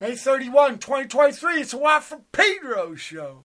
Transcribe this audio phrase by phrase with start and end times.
[0.00, 1.60] May 31, 2023.
[1.60, 3.44] It's a Watt from Pedro show.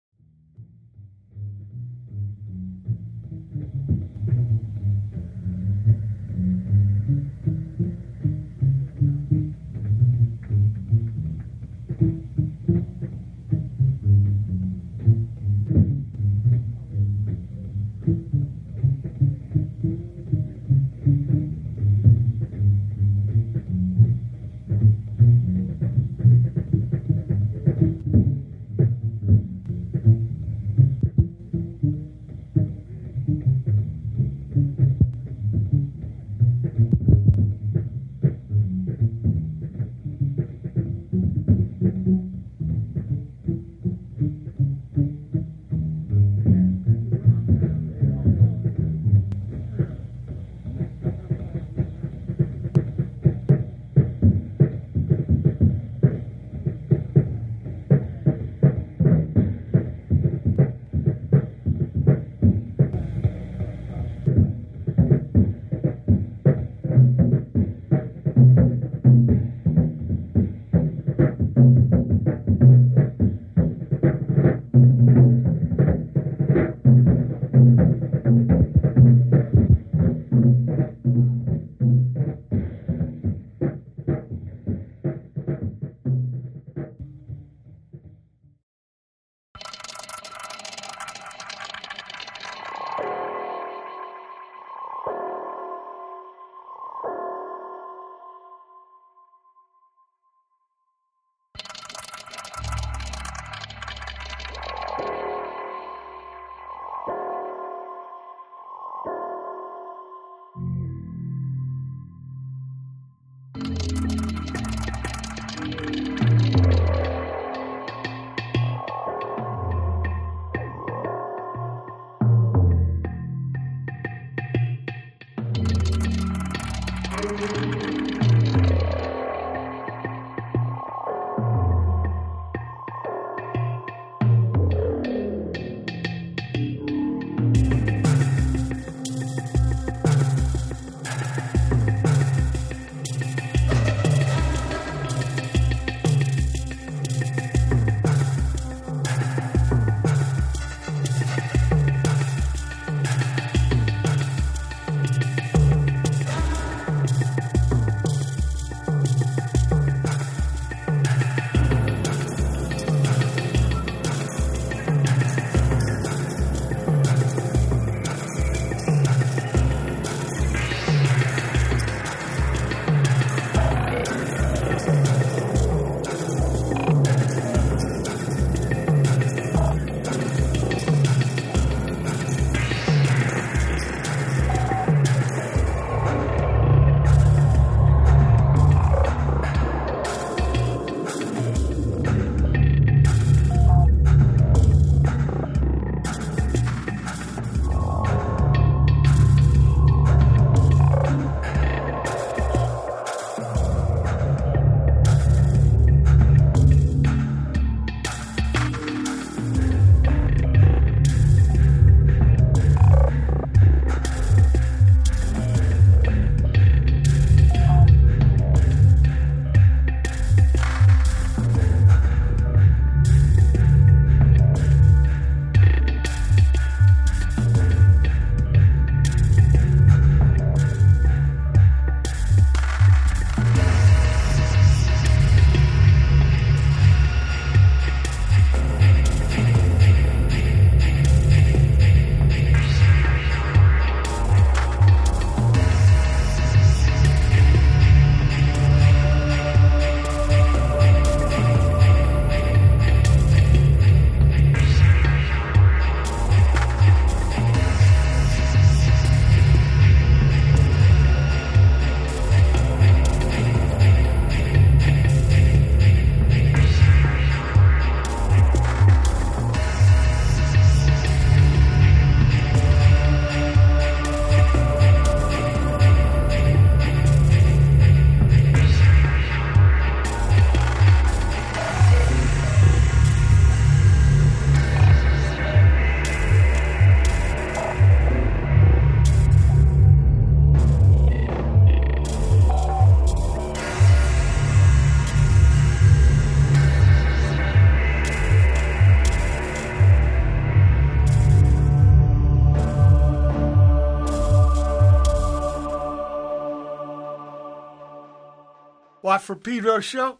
[309.11, 310.19] Watt from Pedro show.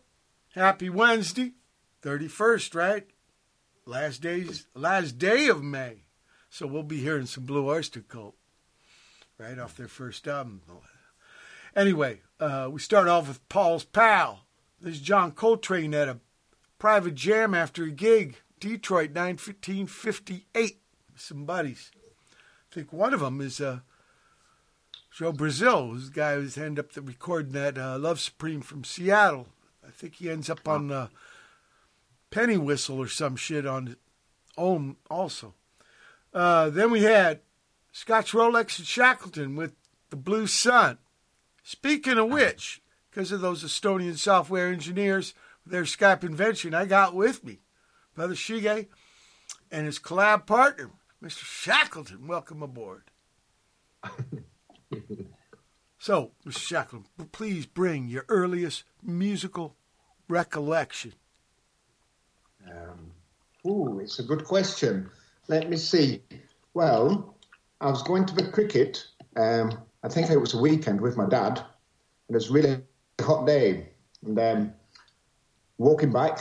[0.54, 1.54] Happy Wednesday,
[2.04, 3.08] 31st, right?
[3.86, 6.04] Last days, last day of May.
[6.50, 8.36] So we'll be hearing some Blue Oyster Cult
[9.38, 10.62] right off their first album.
[11.74, 14.42] Anyway, uh, we start off with Paul's Pal.
[14.82, 16.20] This is John Coltrane at a
[16.78, 20.82] private jam after a gig, Detroit, 1958.
[21.16, 21.92] Some buddies.
[22.70, 23.80] I think one of them is uh,
[25.12, 29.48] Joe Brazil, who's the guy who's ended up recording that uh, Love Supreme from Seattle.
[29.86, 31.08] I think he ends up on uh,
[32.30, 33.98] Penny Whistle or some shit on
[34.58, 35.54] Om also.
[36.34, 37.42] Uh, then we had
[37.92, 39.74] Scotch Rolex and Shackleton with
[40.12, 40.98] the Blue Sun.
[41.62, 45.34] Speaking of which, because of those Estonian software engineers,
[45.66, 47.60] their Skype invention, I got with me
[48.16, 48.88] Brother Shige
[49.69, 50.92] and his collab partner,
[51.22, 51.44] Mr.
[51.44, 52.28] Shackleton.
[52.28, 53.12] Welcome aboard.
[56.00, 56.58] so, Mr.
[56.58, 59.76] Shackleton, please bring your earliest musical
[60.28, 61.14] recollection.
[62.68, 63.12] Um,
[63.68, 65.10] ooh, it's a good question.
[65.48, 66.22] Let me see.
[66.74, 67.36] Well,
[67.80, 69.06] I was going to the cricket.
[69.36, 69.72] Um,
[70.04, 72.82] I think it was a weekend with my dad, and it was really
[73.20, 73.90] a hot day.
[74.26, 74.74] And um,
[75.78, 76.40] walking back,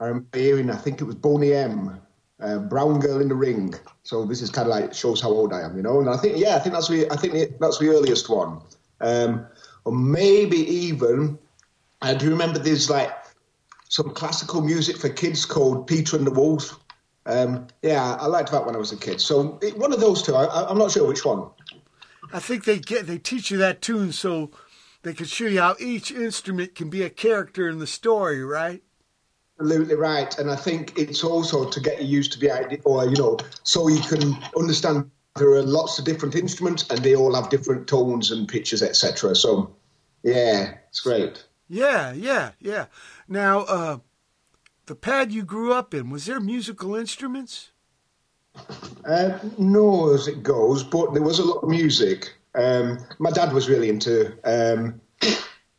[0.00, 2.00] I remember hearing, I think it was Boney M,
[2.40, 3.74] uh, Brown Girl in the Ring.
[4.02, 6.00] So this is kind of like shows how old I am, you know.
[6.00, 8.60] And I think, yeah, I think that's the, I think that's the earliest one.
[9.00, 9.46] Um,
[9.84, 11.38] or maybe even,
[12.02, 13.12] I do remember there's like
[13.88, 16.78] some classical music for kids called Peter and the Wolf.
[17.24, 19.20] Um, yeah, I liked that when I was a kid.
[19.20, 20.34] So it, one of those two.
[20.34, 21.48] I, am not sure which one.
[22.32, 24.50] I think they get they teach you that tune so
[25.02, 28.82] they can show you how each instrument can be a character in the story, right?
[29.58, 33.06] Absolutely right, and I think it's also to get you used to the idea, or
[33.06, 37.34] you know, so you can understand there are lots of different instruments and they all
[37.34, 39.34] have different tones and pitches, etc.
[39.34, 39.74] So,
[40.22, 41.44] yeah, it's great.
[41.68, 42.86] Yeah, yeah, yeah.
[43.28, 43.98] Now, uh,
[44.86, 47.70] the pad you grew up in, was there musical instruments?
[49.04, 52.34] Uh, no, as it goes, but there was a lot of music.
[52.54, 55.00] Um, my dad was really into, um,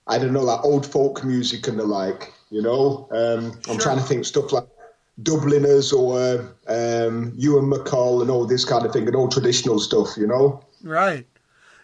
[0.08, 3.08] I don't know, like old folk music and the like, you know.
[3.12, 3.80] Um, I'm sure.
[3.80, 4.68] trying to think stuff like
[5.22, 10.16] Dubliners or um, Ewan MacColl and all this kind of thing, and all traditional stuff,
[10.18, 10.62] you know.
[10.84, 11.28] Right.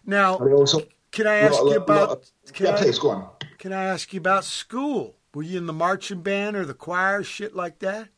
[0.06, 0.82] Now, also,
[1.12, 2.30] can I ask you about?
[2.60, 3.30] Yeah, I, please go on.
[3.58, 5.16] Can I ask you about school?
[5.34, 8.10] Were you in the marching band or the choir, shit like that?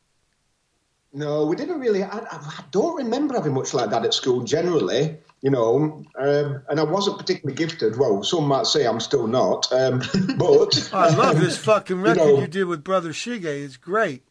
[1.12, 2.02] No, we didn't really.
[2.02, 5.16] I, I don't remember having much like that at school generally,
[5.46, 6.02] you know.
[6.18, 7.96] Um, and I wasn't particularly gifted.
[7.96, 9.72] Well, some might say I'm still not.
[9.72, 10.02] Um,
[10.38, 13.44] but I love this fucking record you, know, you, did with Brother Shige.
[13.44, 14.24] It's great.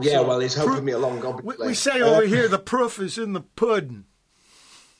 [0.00, 1.24] Yeah, so, well, it's helping me along.
[1.24, 1.64] Obviously.
[1.64, 4.04] We, we say over uh, here the proof is in the pudding.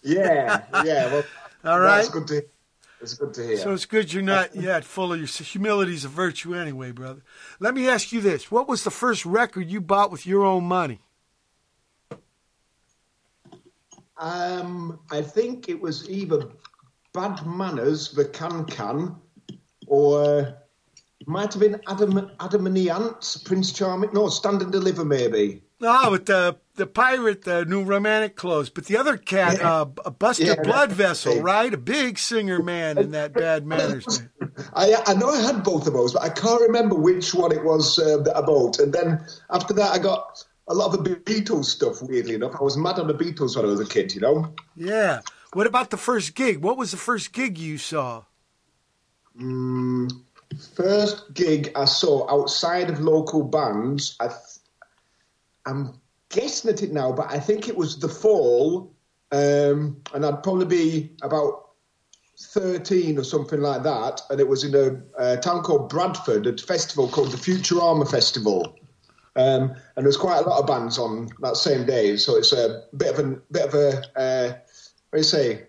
[0.02, 1.12] Yeah, yeah.
[1.12, 1.25] Well,
[1.64, 1.96] all right.
[1.96, 2.44] That's good to
[3.00, 3.56] it's good to hear.
[3.56, 7.25] So it's good you're not yet full of your humility's a virtue anyway, brother.
[7.58, 10.62] Let me ask you this: What was the first record you bought with your own
[10.62, 11.00] money?
[14.18, 16.48] Um, I think it was either
[17.12, 19.16] Bad Manners, the Can Can,
[19.86, 20.56] or
[21.20, 24.10] it might have been Adam Adam and the Ants, Prince Charming.
[24.12, 25.62] No, Stand and Deliver, maybe.
[25.82, 28.70] Oh, with the the pirate, the new romantic clothes.
[28.70, 29.72] But the other cat, yeah.
[29.72, 31.72] uh, Buster yeah, Bloodvessel, right?
[31.72, 34.22] A big singer man in that Bad Manners.
[34.74, 37.64] I I know I had both of those, but I can't remember which one it
[37.64, 38.79] was uh, that I bought.
[38.79, 42.03] And then after that, I got a lot of the Beatles stuff.
[42.03, 44.15] Weirdly enough, I was mad on the Beatles when I was a kid.
[44.15, 44.55] You know.
[44.77, 45.20] Yeah.
[45.53, 46.58] What about the first gig?
[46.58, 48.25] What was the first gig you saw?
[49.41, 50.11] Mm,
[50.75, 54.17] first gig I saw outside of local bands.
[54.20, 54.31] I
[55.67, 58.94] I'm guessing at it now, but I think it was the fall,
[59.32, 61.70] um, and I'd probably be about
[62.39, 66.61] 13 or something like that, and it was in a, a town called Bradford, at
[66.61, 68.77] a festival called the Futurama Festival.
[69.36, 72.84] Um, and there's quite a lot of bands on that same day, so it's a
[72.96, 74.48] bit of a bit of a uh,
[75.10, 75.66] what do you say,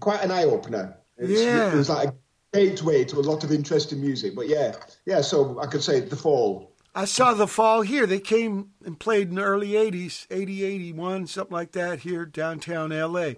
[0.00, 0.96] quite an eye opener.
[1.18, 2.14] Yeah, it was like a
[2.52, 4.36] gateway to a lot of interesting music.
[4.36, 5.20] But yeah, yeah.
[5.20, 6.72] So I could say the fall.
[6.94, 8.06] I saw the fall here.
[8.06, 12.88] They came and played in the early 80s, 80, 81, something like that here downtown
[12.88, 13.32] LA.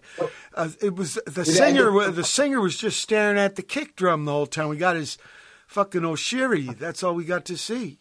[0.54, 4.32] Uh, it was the singer the singer was just staring at the kick drum the
[4.32, 4.68] whole time.
[4.68, 5.18] We got his
[5.66, 6.78] fucking Oshiri.
[6.78, 7.98] That's all we got to see.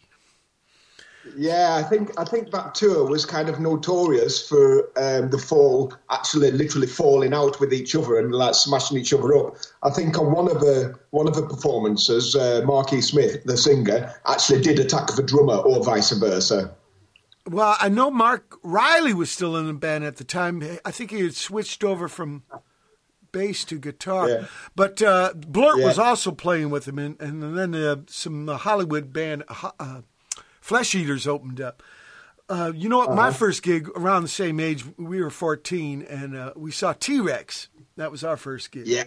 [1.36, 5.92] Yeah, I think I think that tour was kind of notorious for um, the fall
[6.10, 9.56] actually literally falling out with each other and like smashing each other up.
[9.82, 14.14] I think on one of the one of the performances, uh, Marky Smith, the singer,
[14.26, 16.74] actually did attack the drummer, or vice versa.
[17.46, 20.62] Well, I know Mark Riley was still in the band at the time.
[20.84, 22.42] I think he had switched over from
[23.32, 24.28] bass to guitar.
[24.28, 24.46] Yeah.
[24.74, 25.86] But uh, Blurt Yeah.
[25.86, 30.02] was also playing with him, and, and then uh, some uh, Hollywood band, uh,
[30.68, 31.82] Flesh Eaters, opened up.
[32.46, 33.14] Uh, you know what?
[33.14, 37.20] My first gig around the same age, we were 14, and uh, we saw T
[37.20, 37.68] Rex.
[37.96, 38.86] That was our first gig.
[38.86, 39.04] Yeah.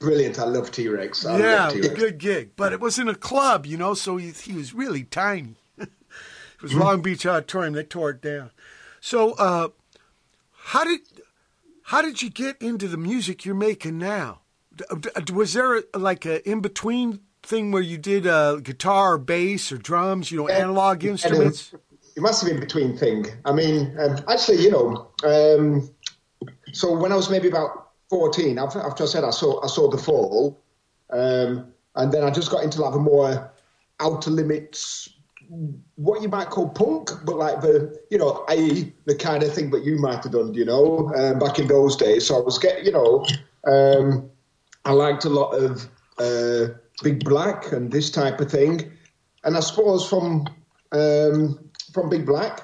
[0.00, 0.36] Brilliant.
[0.40, 1.22] I love T Rex.
[1.22, 1.94] Yeah, love T-Rex.
[1.94, 2.50] good gig.
[2.56, 5.54] But it was in a club, you know, so he, he was really tiny.
[5.78, 5.88] it
[6.60, 6.80] was Mm-hmm.
[6.80, 7.74] Long Beach Auditorium.
[7.74, 8.50] They tore it down.
[9.00, 9.68] So, uh,
[10.54, 11.00] how did
[11.84, 14.40] how did you get into the music you're making now?
[15.32, 19.70] Was there a, like a in between thing where you did uh, guitar or bass
[19.72, 20.30] or drums?
[20.30, 21.74] You know, analog instruments.
[22.16, 23.26] It must have been between thing.
[23.44, 25.90] I mean, um, actually, you know, um,
[26.72, 29.90] so when I was maybe about 14, after, after I said I saw, I saw
[29.90, 30.60] The Fall,
[31.10, 33.52] um, and then I just got into like a more
[34.00, 35.08] outer limits,
[35.96, 38.92] what you might call punk, but like the, you know, i.e.
[39.06, 41.96] the kind of thing that you might have done, you know, um, back in those
[41.96, 42.26] days.
[42.26, 43.26] So I was getting, you know,
[43.66, 44.30] um,
[44.84, 48.92] I liked a lot of uh, Big Black and this type of thing.
[49.42, 50.46] And I suppose from
[50.92, 52.62] um, from Big Black,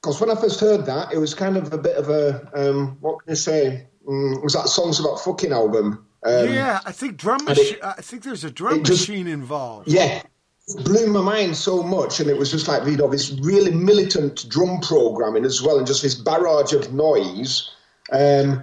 [0.00, 2.96] because when I first heard that, it was kind of a bit of a um,
[3.00, 3.86] what can you say?
[4.06, 6.06] Mm, was that songs about fucking album.
[6.24, 7.78] Um, yeah, I think drum and it- machine.
[7.82, 9.88] I think there's a drum just- machine involved.
[9.88, 10.22] yeah,
[10.68, 13.70] it blew my mind so much, and it was just like you know this really
[13.72, 17.70] militant drum programming as well, and just this barrage of noise.
[18.12, 18.62] Um,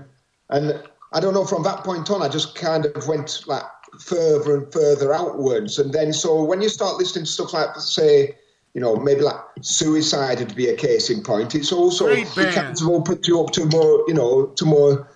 [0.49, 1.45] and I don't know.
[1.45, 3.63] From that point on, I just kind of went like
[3.99, 8.37] further and further outwards, and then so when you start listening to stuff like say.
[8.75, 11.53] You know, maybe like suicide would be a case in point.
[11.53, 15.07] It's also it kind of opened you up to more, you know, to more.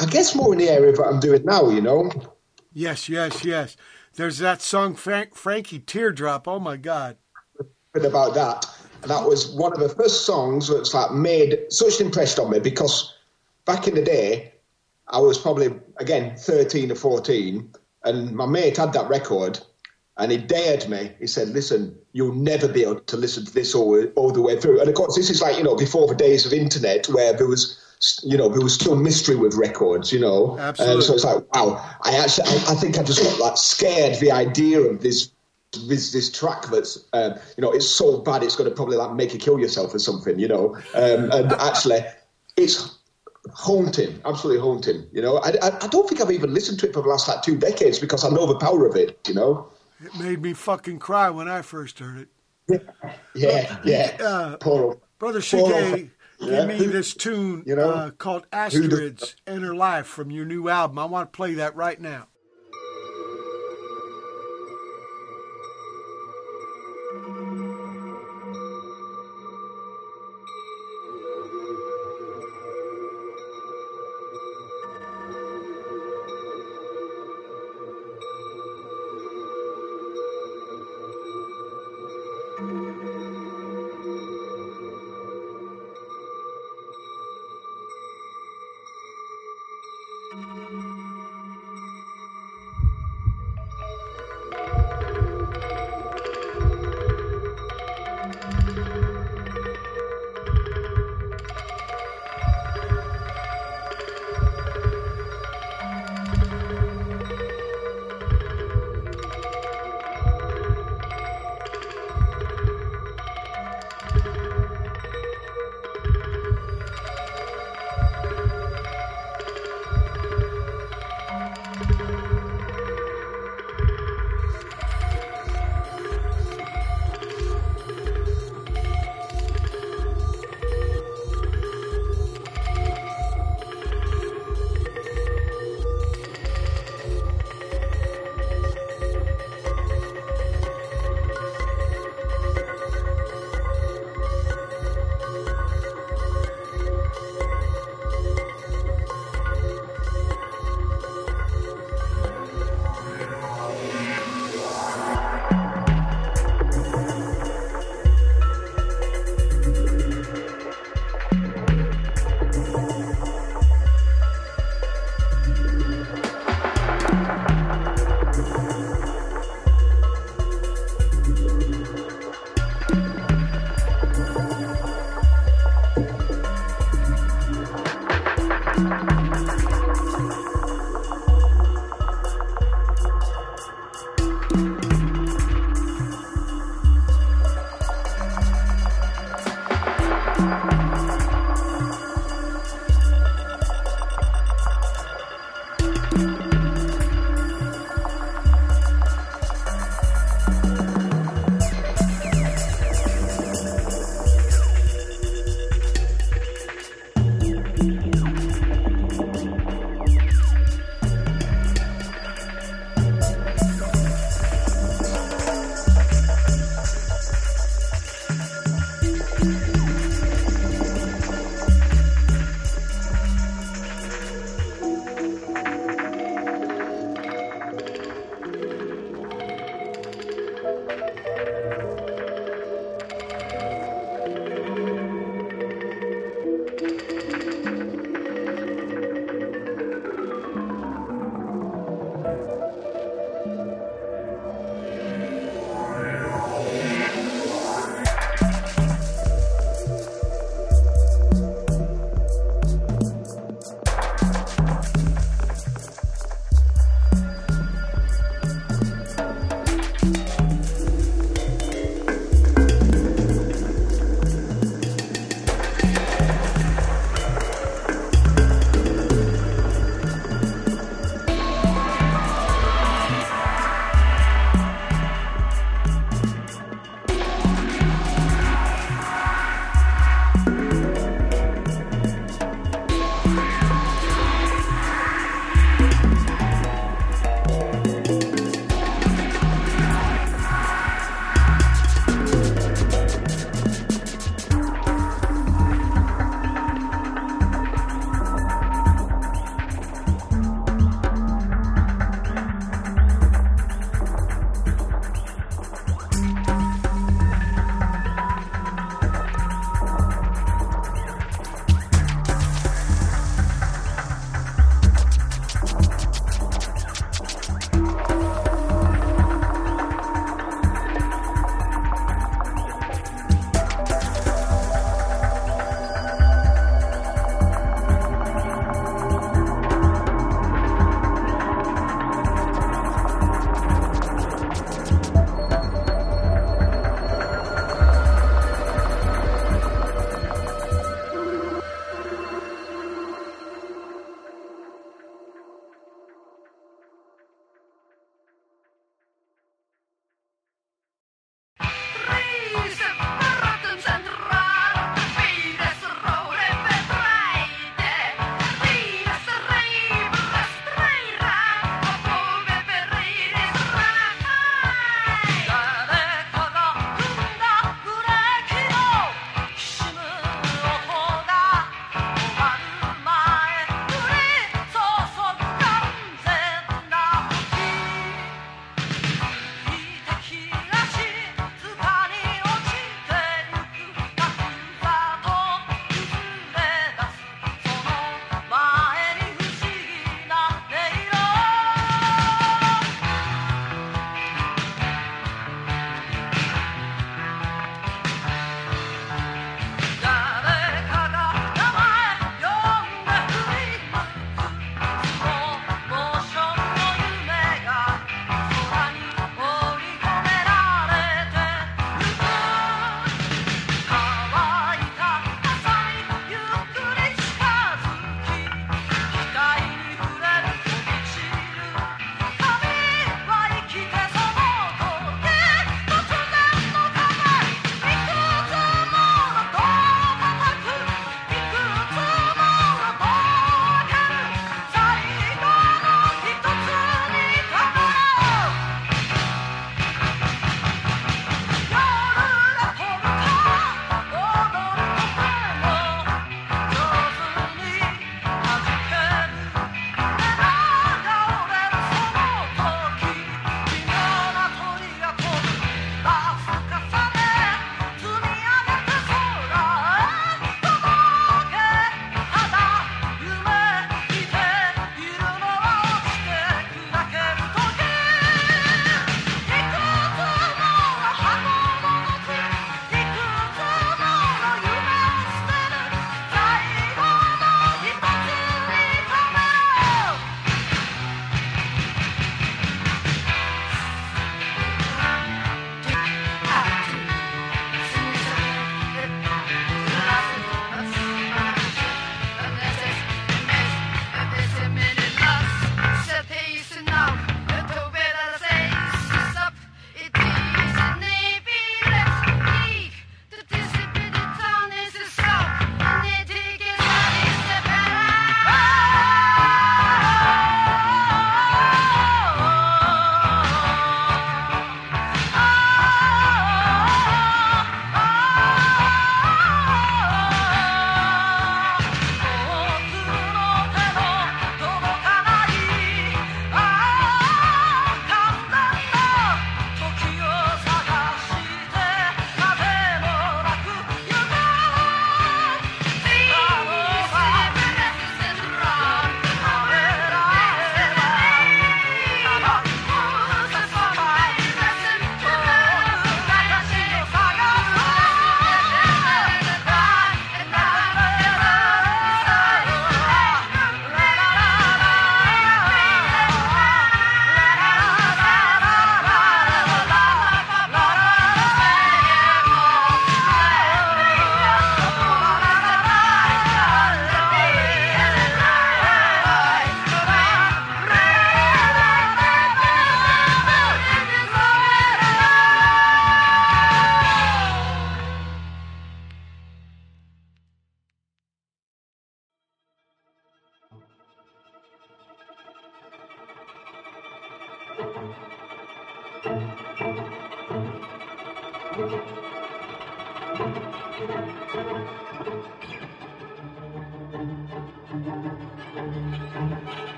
[0.00, 1.68] I guess more in the area that I'm doing now.
[1.68, 2.10] You know,
[2.74, 3.76] Yes, yes, yes.
[4.14, 6.48] There's that song Frank, Frankie Teardrop.
[6.48, 7.16] Oh my God.
[7.94, 8.66] about that.
[9.02, 12.50] And that was one of the first songs that's like made such an impression on
[12.50, 13.12] me because
[13.64, 14.52] back in the day,
[15.08, 17.70] I was probably again thirteen or fourteen,
[18.04, 19.60] and my mate had that record,
[20.16, 21.12] and he dared me.
[21.18, 24.58] He said, "Listen, you'll never be able to listen to this all, all the way
[24.58, 27.32] through." And of course, this is like you know before the days of internet where
[27.32, 27.78] there was.
[28.24, 30.12] You know, there was still mystery with records.
[30.12, 30.96] You know, Absolutely.
[30.96, 31.88] Um, so it's like, wow.
[32.02, 35.30] I actually, I, I think I just got like scared the idea of this
[35.86, 39.14] this this track that's um, you know it's so bad it's going to probably like
[39.14, 42.00] make you kill yourself or something you know um, and actually
[42.56, 42.91] it's
[43.54, 46.92] haunting absolutely haunting you know I, I, I don't think I've even listened to it
[46.94, 49.68] for the last like two decades because I know the power of it you know
[50.04, 52.28] It made me fucking cry when I first heard
[52.68, 52.82] it.
[53.34, 56.66] yeah yeah Uh, poor Brother Shige Yeah.
[56.66, 60.98] gave me this tune You know, uh, called Asteroids Enter Life from your new album.
[60.98, 62.26] I want to play that right now.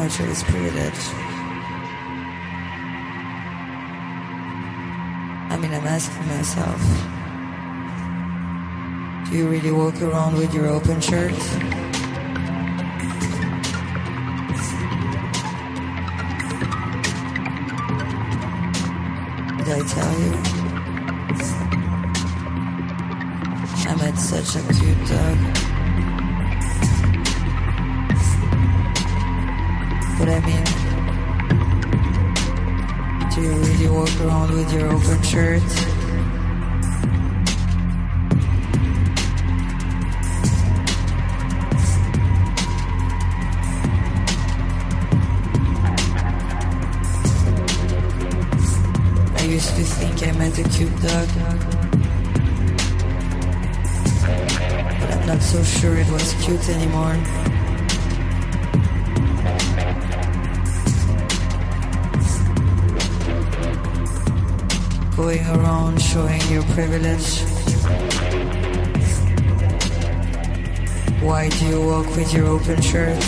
[0.00, 1.02] much of privilege.
[5.50, 6.80] I mean, I'm asking myself,
[9.28, 11.34] do you really walk around with your open shirt?
[19.58, 20.32] Did I tell you?
[23.86, 25.69] I met such a cute dog.
[30.20, 30.64] what I mean?
[33.30, 35.62] Do you really walk around with your open shirt?
[49.38, 51.28] I used to think I met a cute dog.
[55.00, 57.16] But I'm not so sure it was cute anymore.
[65.22, 67.28] going around showing your privilege?
[71.20, 73.20] Why do you walk with your open shirt?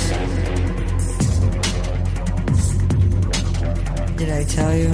[4.17, 4.93] Did I tell you?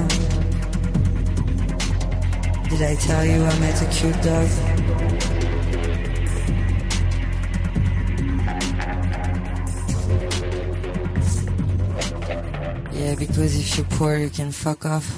[2.70, 4.49] Did I tell you I met a cute dog?
[12.92, 15.17] Yeah, because if you're poor, you can fuck off.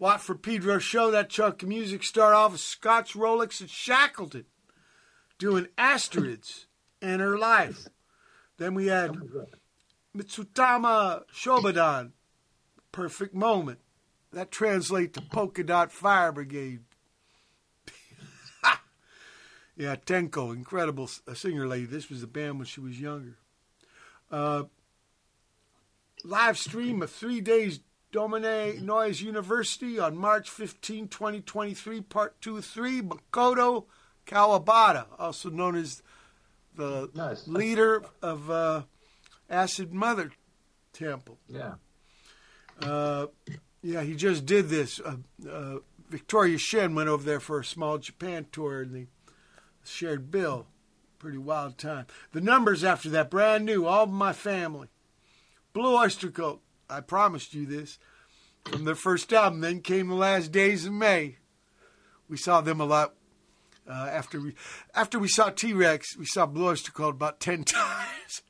[0.00, 1.10] Watt for Pedro show.
[1.10, 4.46] That chunk of music started off with Scotch Rolex and Shackleton
[5.38, 6.66] doing Asterids
[7.02, 7.86] in her life.
[8.56, 9.12] Then we had
[10.16, 12.12] Mizutama Shobodan,
[12.90, 13.80] Perfect Moment.
[14.32, 16.80] That translates to Polka Dot Fire Brigade.
[19.76, 21.84] yeah, Tenko, incredible singer lady.
[21.86, 23.36] This was the band when she was younger.
[24.30, 24.64] Uh,
[26.24, 27.80] live stream of three days
[28.12, 33.84] Dommune Noise University on March 15, 2023, part two three, Makoto
[34.26, 36.02] Kawabata, also known as
[36.74, 37.46] the Nice.
[37.46, 38.82] leader of uh,
[39.48, 40.32] Acid Mother
[40.92, 41.38] Temple.
[41.48, 41.74] Yeah.
[42.82, 43.26] Uh,
[43.82, 45.00] yeah, he just did this.
[45.00, 45.16] Uh,
[45.48, 45.76] uh,
[46.08, 49.06] Victoria Shen went over there for a small Japan tour and they
[49.84, 50.66] shared bill.
[51.18, 52.06] Pretty wild time.
[52.32, 54.88] The numbers after that, brand new, all of my family.
[55.72, 56.60] Blue Oyster Cult,
[56.90, 57.98] I promised you this.
[58.64, 61.38] From their first album, then came the last days of May.
[62.28, 63.14] We saw them a lot
[63.88, 64.54] uh, after we
[64.94, 66.16] after we saw T Rex.
[66.16, 68.42] We saw Blue Oyster Cult about ten times.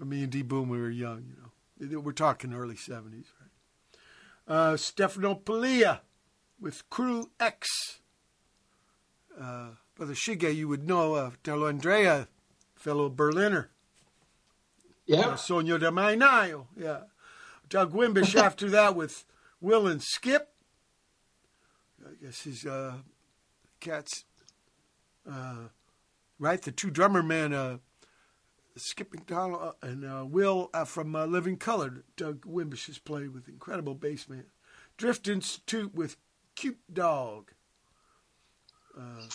[0.00, 2.00] Me and D Boon, we were young, you know.
[2.00, 4.56] We're talking early seventies, right?
[4.56, 6.00] Uh, Stefano Pilia
[6.60, 8.00] with Cru X.
[9.38, 12.28] Uh, Brother Shige, you would know uh, Tello Andrea,
[12.74, 13.70] fellow Berliner.
[15.06, 15.20] Yeah.
[15.20, 17.00] Uh, Sonio de Mainayo, yeah.
[17.74, 19.24] Doug Wimbish after that with
[19.60, 20.48] Will and Skip.
[22.06, 22.98] I guess his uh,
[23.80, 24.26] cats,
[25.28, 25.70] uh,
[26.38, 26.62] right?
[26.62, 27.78] The two drummer men, uh,
[28.76, 32.04] Skip McDonald uh, and uh, Will uh, from uh, Living Colour.
[32.16, 34.44] Doug Wimbish has played with incredible bass man.
[34.96, 36.16] Drift Institute with
[36.54, 37.50] Cute Dog.
[38.96, 39.26] Uh,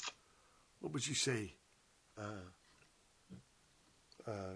[0.80, 1.56] what would you say?
[2.18, 2.46] Uh,
[4.26, 4.54] uh,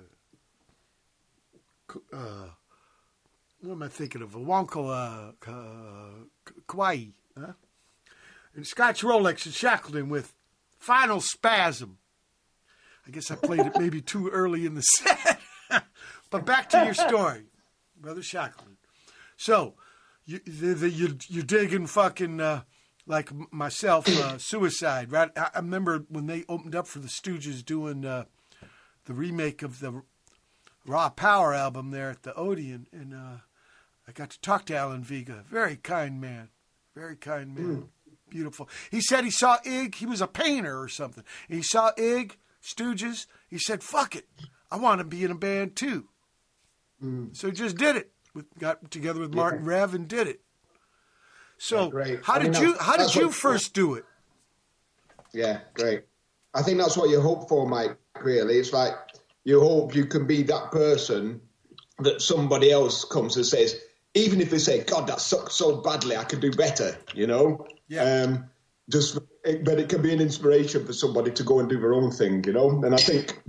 [2.14, 2.48] uh,
[3.64, 4.32] what am I thinking of?
[4.32, 7.06] Wonko uh, K- Kauai,
[7.40, 7.54] huh?
[8.56, 10.34] And Scotch Rolex and Shackleton with
[10.78, 11.98] Final Spasm.
[13.08, 15.42] I guess I played it maybe too early in the set.
[16.30, 17.46] but back to your story,
[18.00, 18.78] Brother Shackleton.
[19.38, 19.76] So,
[20.26, 22.62] you, the, the, you, you're digging fucking, uh,
[23.08, 25.32] like myself, uh, Suicide, right?
[25.38, 28.26] I, I remember when they opened up for the Stooges doing uh,
[29.06, 30.02] the remake of the
[30.86, 33.38] Raw Power album there at the Odeon, and uh,
[34.08, 35.44] I got to talk to Alan Vega.
[35.50, 36.50] Very kind man,
[36.96, 37.88] very kind man, mm.
[38.30, 38.70] beautiful.
[38.92, 39.96] He said he saw Ig.
[39.96, 41.24] He was a painter or something.
[41.48, 43.28] And he saw Ig Stooges.
[43.50, 44.28] He said, "Fuck it,
[44.72, 46.10] I want to be in a band too."
[47.04, 47.36] Mm.
[47.36, 48.12] So he just did it.
[48.34, 50.42] With, got together with Martin Rev and did it.
[51.58, 54.06] So Yeah, how I mean, did you how did you first do it?
[55.34, 56.04] Yeah, great.
[56.54, 57.98] I think that's what you hope for, Mike.
[58.22, 58.96] Really, it's like
[59.44, 61.42] you hope you can be that person
[62.00, 63.80] that somebody else comes and says,
[64.14, 67.68] even if they say, "God, that sucks so badly, I could do better," you know.
[67.88, 68.24] Yeah.
[68.24, 68.50] Um,
[68.90, 72.12] just, but it can be an inspiration for somebody to go and do their own
[72.12, 72.70] thing, you know.
[72.84, 73.42] And I think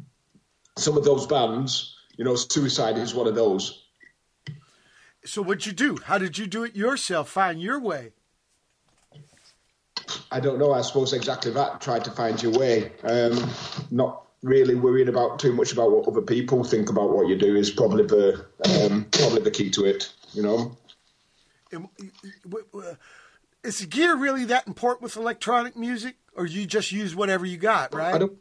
[0.79, 3.85] some of those bands, you know, Suicide is one of those.
[5.25, 5.99] So what'd you do?
[6.05, 7.31] How did you do it yourself?
[7.31, 8.13] Find your way.
[10.31, 10.73] I don't know.
[10.73, 11.81] I suppose exactly that.
[11.81, 12.93] Try to find your way.
[13.03, 13.51] Um,
[13.91, 17.57] not really worrying about too much about what other people think about what you do
[17.57, 18.45] is probably the
[18.85, 20.13] um, probably the key to it.
[20.33, 20.79] You know.
[21.73, 21.89] W-
[23.65, 27.95] Is gear really that important with electronic music, or you just use whatever you got,
[27.95, 28.15] right?
[28.15, 28.37] I don't.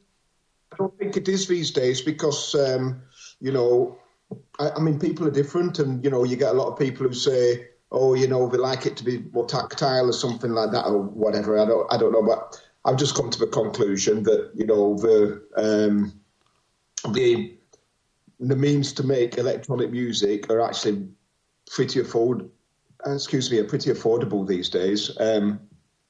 [0.74, 3.02] I don't think it is these days because um,
[3.40, 3.98] you know.
[4.60, 7.08] I, I mean, people are different, and you know, you get a lot of people
[7.08, 10.72] who say, "Oh, you know, they like it to be more tactile or something like
[10.72, 11.94] that, or whatever." I don't.
[11.94, 16.20] I don't know, but I've just come to the conclusion that you know the um,
[17.14, 17.58] the
[18.40, 21.08] the means to make electronic music are actually
[21.72, 22.50] pretty afford
[23.06, 25.60] excuse me are pretty affordable these days um,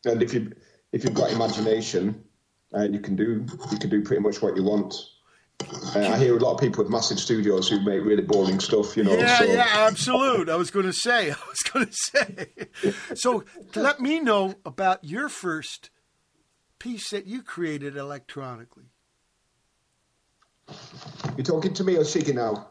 [0.05, 0.51] and if you
[0.91, 2.23] if you've got imagination
[2.75, 4.95] uh, you can do you can do pretty much what you want
[5.95, 8.97] uh, I hear a lot of people with massive studios who make really boring stuff
[8.97, 10.49] you know Yeah, so yeah, absolute.
[10.49, 12.47] I was going to say, I was going to say.
[13.15, 13.43] So
[13.75, 15.89] let me know about your first
[16.83, 18.83] piece that you created electronically.
[21.37, 22.67] you're talking to me or Shiggy now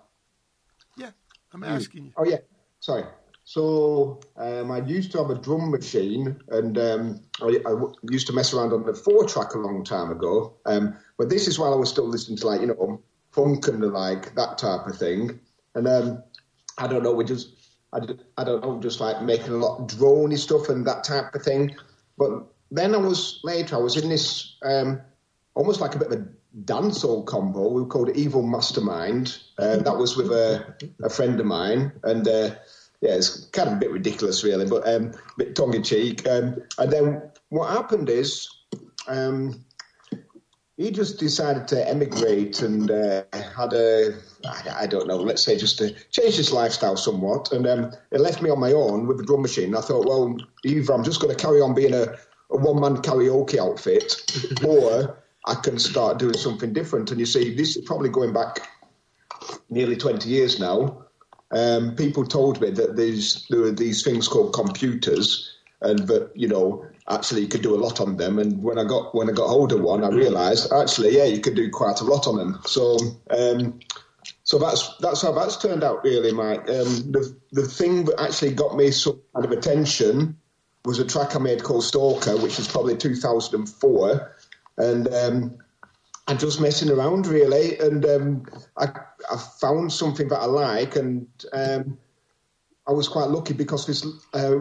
[0.99, 1.11] Yeah,
[1.55, 2.13] I'm asking you.
[2.19, 2.37] Oh yeah,
[2.81, 3.05] sorry.
[3.45, 7.75] So um, I used to have a drum machine, and um, I, I
[8.11, 10.55] used to mess around on the four track a long time ago.
[10.67, 13.83] Um, but this is while I was still listening to like you know funk and
[13.83, 15.41] the like that type of thing.
[15.75, 16.23] And um,
[16.77, 17.57] I don't know, we just
[17.95, 21.43] I don't know, just like making a lot of droney stuff and that type of
[21.43, 21.75] thing.
[22.19, 25.01] But then I was later, I was in this um,
[25.55, 26.27] almost like a bit of a
[26.65, 27.69] dancehall combo.
[27.69, 29.39] We were called it Evil Mastermind.
[29.59, 32.51] Uh, that was with a, a friend of mine, and uh,
[33.01, 36.27] yeah, it's kind of a bit ridiculous, really, but um, a bit tongue in cheek.
[36.27, 38.49] Um, and then what happened is
[39.07, 39.65] um,
[40.79, 44.15] he just decided to emigrate and uh, had a,
[44.47, 47.53] I, I don't know, let's say just to change his lifestyle somewhat.
[47.53, 49.77] And um, it left me on my own with the drum machine.
[49.77, 52.17] I thought, well, either I'm just going to carry on being a,
[52.53, 57.11] a one man karaoke outfit or I can start doing something different.
[57.11, 58.69] And you see, this is probably going back
[59.71, 61.05] nearly 20 years now.
[61.51, 66.49] Um, people told me that there's, there were these things called computers and that, you
[66.49, 68.39] know, actually you could do a lot on them.
[68.39, 71.41] And when I got when I got hold of one, I realised actually, yeah, you
[71.41, 72.61] could do quite a lot on them.
[72.65, 72.97] So
[73.31, 73.81] um,
[74.45, 76.61] so that's that's how that's turned out, really, Mike.
[76.61, 80.39] Um, the the thing that actually got me some kind of attention
[80.85, 84.37] was a track I made called Stalker, which was probably 2004,
[84.79, 85.59] and um,
[86.27, 88.89] I'm just messing around really, and um, I
[89.31, 91.99] I found something that I like, and um,
[92.87, 94.59] I was quite lucky because this uh,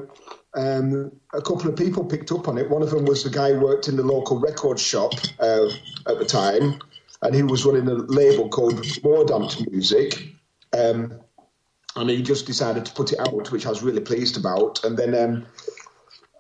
[0.54, 2.70] um, a couple of people picked up on it.
[2.70, 5.70] One of them was the guy who worked in the local record shop uh,
[6.08, 6.80] at the time,
[7.22, 10.36] and he was running a label called Mordant Music.
[10.74, 11.20] Um,
[11.96, 14.84] and he just decided to put it out, which I was really pleased about.
[14.86, 15.46] And then um,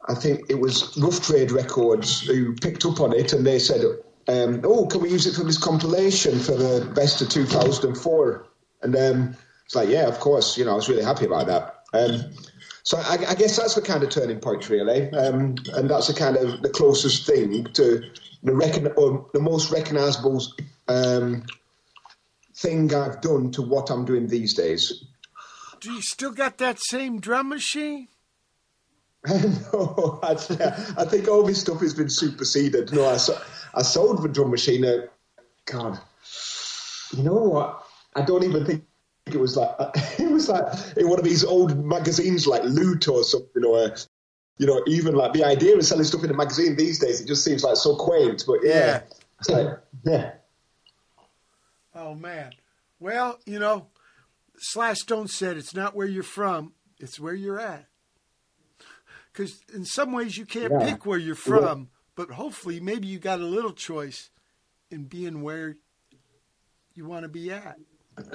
[0.07, 3.81] I think it was Rough Trade Records who picked up on it, and they said,
[4.27, 8.47] um, "Oh, can we use it for this compilation for the best of 2004?"
[8.81, 9.35] And um,
[9.65, 11.75] it's like, "Yeah, of course." You know, I was really happy about that.
[11.93, 12.33] Um,
[12.83, 16.13] so I, I, guess that's the kind of turning point, really, um, and that's the
[16.13, 18.01] kind of the closest thing to
[18.43, 20.41] the recon- or the most recognisable
[20.87, 21.43] um,
[22.55, 25.03] thing I've done to what I'm doing these days.
[25.79, 28.07] Do you still got that same drum machine?
[29.27, 32.91] No, I, I, think all this stuff has been superseded.
[32.91, 33.19] No, I,
[33.75, 34.83] I sold the drum machine.
[34.83, 35.11] At,
[35.65, 35.99] God,
[37.15, 37.83] you know what?
[38.15, 38.83] I don't even think
[39.27, 39.75] it was like
[40.19, 40.65] it was like
[40.97, 43.95] in one of these old magazines like Loot or something, or
[44.57, 47.27] you know, even like the idea of selling stuff in a magazine these days, it
[47.27, 48.43] just seems like so quaint.
[48.47, 49.01] But yeah,
[49.47, 49.55] yeah.
[49.55, 50.31] Like, yeah.
[51.93, 52.53] Oh man.
[52.99, 53.87] Well, you know,
[54.57, 57.85] Slash Stone said it's not where you're from, it's where you're at.
[59.41, 60.91] Because in some ways you can't yeah.
[60.91, 64.29] pick where you're from, but hopefully maybe you got a little choice
[64.91, 65.77] in being where
[66.93, 67.79] you want to be at.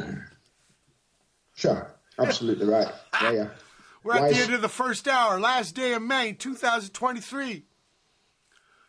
[1.59, 2.93] Sure, absolutely right.
[3.23, 3.49] Yeah, yeah.
[4.05, 7.65] We're at the end of the first hour, last day of May 2023.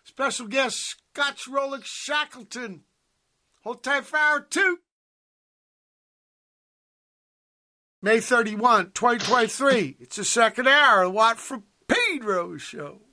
[0.03, 0.75] Special guest
[1.13, 2.81] Scotch Rolex Shackleton.
[3.63, 4.79] Hold tight for hour two.
[8.01, 9.95] May 31, 2023.
[10.01, 13.06] It's the second hour the Watt from Pedro show.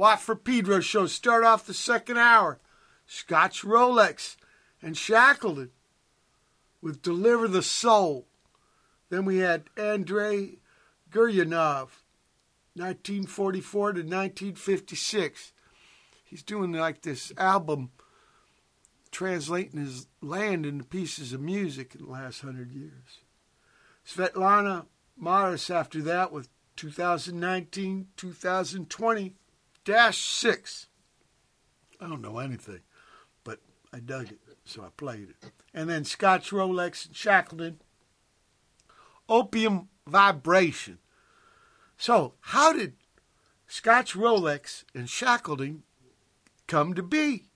[0.00, 2.58] Watt for Pedro show start off the second hour.
[3.06, 4.36] Scotch Rolex
[4.80, 5.72] and Shackleton
[6.80, 8.26] with Deliver the Soul.
[9.10, 10.60] Then we had Andrey
[11.10, 12.00] Guryanov,
[12.72, 15.52] 1944 to 1956.
[16.24, 17.90] He's doing like this album
[19.10, 23.18] translating his land into pieces of music in the last hundred years.
[24.08, 29.34] Svetlana Maras after that with 2019 2020
[29.90, 30.86] dash 6.
[32.00, 32.80] I don't know anything,
[33.44, 33.58] but
[33.92, 35.50] I dug it, so I played it.
[35.74, 37.80] And then Scotch Rolex and Shackleton,
[39.28, 40.98] Opium Vibration.
[41.98, 42.94] So, how did
[43.66, 45.82] Scotch Rolex and Shackleton
[46.68, 47.46] come to be?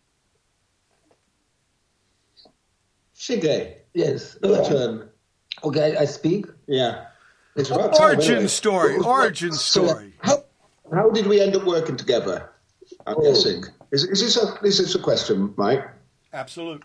[3.16, 4.36] Shige, Yes.
[4.43, 4.70] your.
[4.70, 5.09] Um,
[5.62, 6.47] okay, I, I speak.
[6.66, 7.06] Yeah.
[7.56, 8.48] It's about Origin isn't it?
[8.48, 10.12] story, origin story.
[10.19, 10.43] how,
[10.93, 12.51] how did we end up working together?
[13.06, 13.23] I'm Oh.
[13.23, 13.65] guessing.
[13.93, 15.85] Is, is, this a, is this a question, Mike?
[16.32, 16.82] Absolute.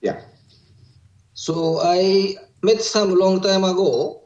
[0.00, 0.20] Yeah.
[1.34, 4.22] So I met some long time ago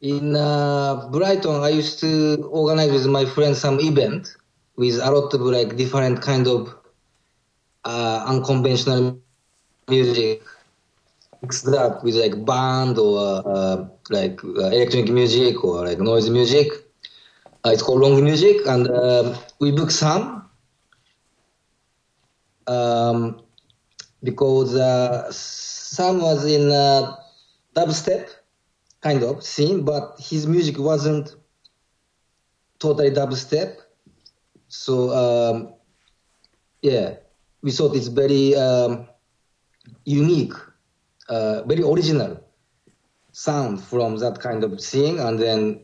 [0.00, 1.62] in uh, Brighton.
[1.62, 4.36] I used to organize with my friends some event
[4.76, 6.74] with a lot of like different kind of
[7.84, 9.20] uh, unconventional
[9.88, 10.42] music
[11.42, 16.68] mixed up with like band or uh, like uh, electronic music or like noise music.
[17.64, 20.42] Uh, it's called long music, and um we booked some.
[22.68, 23.40] Um,
[24.22, 27.14] because uh, Sam was in uh,
[27.76, 28.28] dubstep
[29.00, 31.34] kind of scene, but his music wasn't
[32.78, 33.76] totally dubstep.
[34.68, 35.74] So um,
[36.82, 37.14] yeah,
[37.62, 39.06] we thought it's very um,
[40.04, 40.54] unique,
[41.28, 42.42] uh, very original
[43.32, 45.82] sound from that kind of scene, and then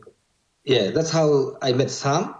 [0.63, 2.35] yeah, that's how I met Sam.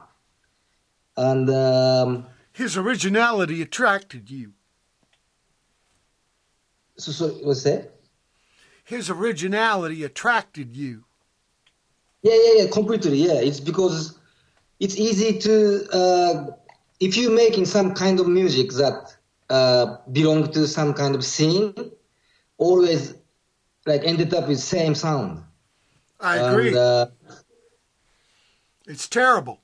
[1.15, 4.53] And um, His originality attracted you.
[6.97, 7.91] so, so what's that?
[8.83, 11.03] His originality attracted you.
[12.21, 13.17] Yeah, yeah, yeah, completely.
[13.17, 14.17] Yeah, it's because
[14.79, 16.47] it's easy to uh,
[16.99, 19.15] if you're making some kind of music that
[19.49, 21.73] uh, belong to some kind of scene,
[22.63, 23.13] always
[23.85, 25.43] like ended up with same sound.
[26.19, 26.69] I agree.
[26.69, 27.05] And, uh,
[28.87, 29.61] it's terrible.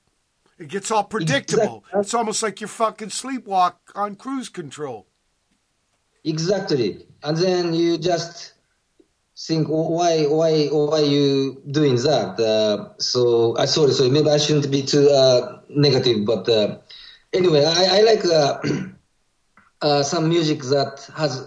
[0.58, 1.78] It gets all predictable.
[1.78, 2.00] Exactly.
[2.00, 5.06] It's almost like you're fucking sleepwalk on cruise control.
[6.22, 6.88] exactly,
[7.22, 8.52] and then you just
[9.46, 12.38] think "Oh, why, why, why you doing that?
[12.38, 16.78] Uh, so I sorry, sorry, maybe I shouldn't be too uh, negative, but uh,
[17.32, 18.24] anyway, I, I like.
[18.24, 18.60] Uh,
[19.82, 21.46] uh, some music that has uh,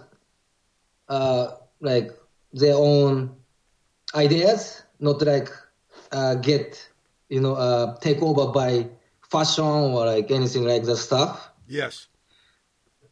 [1.82, 2.12] like
[2.54, 3.36] their own
[4.16, 5.50] ideas, not like
[6.12, 6.90] uh, get
[7.30, 8.88] you know uh, take over by
[9.30, 9.64] fashion
[9.96, 11.50] or like anything like that stuff.
[11.68, 12.08] Yes.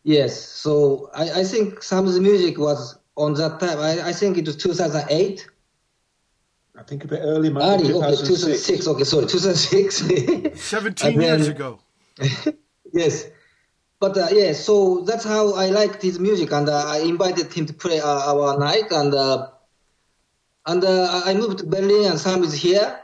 [0.04, 0.34] Yes,
[0.64, 3.78] so I, I think some of the music was on that time.
[3.80, 5.48] I, I think it was 2008.
[6.76, 7.64] I think a bit early, Mike.
[7.64, 8.86] Early, okay, 2006.
[8.86, 8.88] 2006.
[8.88, 10.60] Okay, sorry, 2006.
[10.62, 11.80] 17 And then- years ago.
[12.94, 13.28] yes.
[14.02, 17.66] But uh, yeah, so that's how I liked his music, and uh, I invited him
[17.70, 19.54] to play uh, our night, and uh,
[20.66, 22.98] and uh, I moved to Berlin, and Sam is here,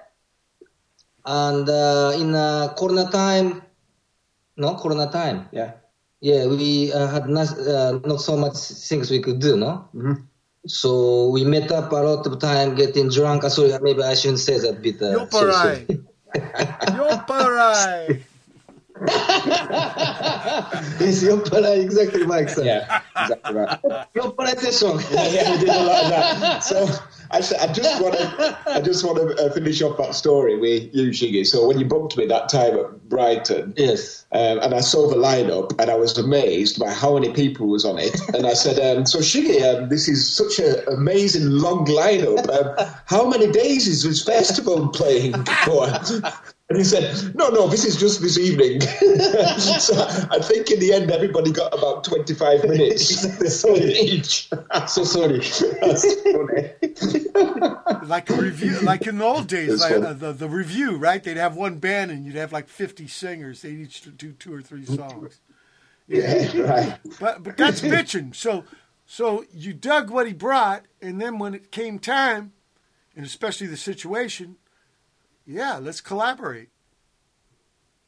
[1.23, 3.61] and uh, in uh, Corona time,
[4.57, 5.73] no Corona time, Yeah.
[6.19, 9.85] yeah, we uh, had not, uh, not so much things we could do, no.
[9.93, 10.25] Mhm.
[10.65, 13.43] So we met up a lot of time, getting drunk.
[13.43, 14.99] Sorry, maybe I shouldn't say that bit.
[15.01, 15.85] Uh, sorry, sorry.
[15.85, 16.97] Yoparai.
[16.97, 18.23] Yoparai.
[20.99, 22.49] Yes, Yoppara, exactly, Mike.
[22.49, 22.63] Sir.
[22.63, 23.79] Yeah, exactly right.
[24.15, 24.99] Yoppara session.
[25.11, 26.63] yeah, yeah, we did a lot of that.
[26.63, 26.87] So
[27.31, 30.93] actually, I just want to, I just want to uh, finish off that story with
[30.93, 31.45] you, Shiggy.
[31.45, 34.25] So when you booked me that time at Brighton, Yes.
[34.31, 37.85] um, and I saw the lineup, and I was amazed by how many people was
[37.85, 38.19] on it.
[38.33, 42.49] And I said, um, "So Shiggy, um, this is such an amazing long lineup.
[42.49, 45.33] Um, how many days is this festival playing
[45.65, 45.87] for?"
[46.69, 48.81] And he said, "No, no, this is just this evening."
[49.57, 49.95] so
[50.29, 54.49] I think in the end, everybody got about twenty-five minutes so each.
[54.87, 55.41] So sorry.
[58.05, 61.23] Like a review, like in the old days, like, uh, the, the review, right?
[61.23, 63.61] They'd have one band and you'd have like 50 singers.
[63.61, 65.39] They'd each do two or three songs.
[66.07, 66.99] yeah, right.
[67.19, 68.35] But but that's bitching.
[68.35, 68.65] So
[69.05, 72.51] so you dug what he brought, and then when it came time,
[73.15, 74.57] and especially the situation,
[75.47, 76.69] yeah, let's collaborate.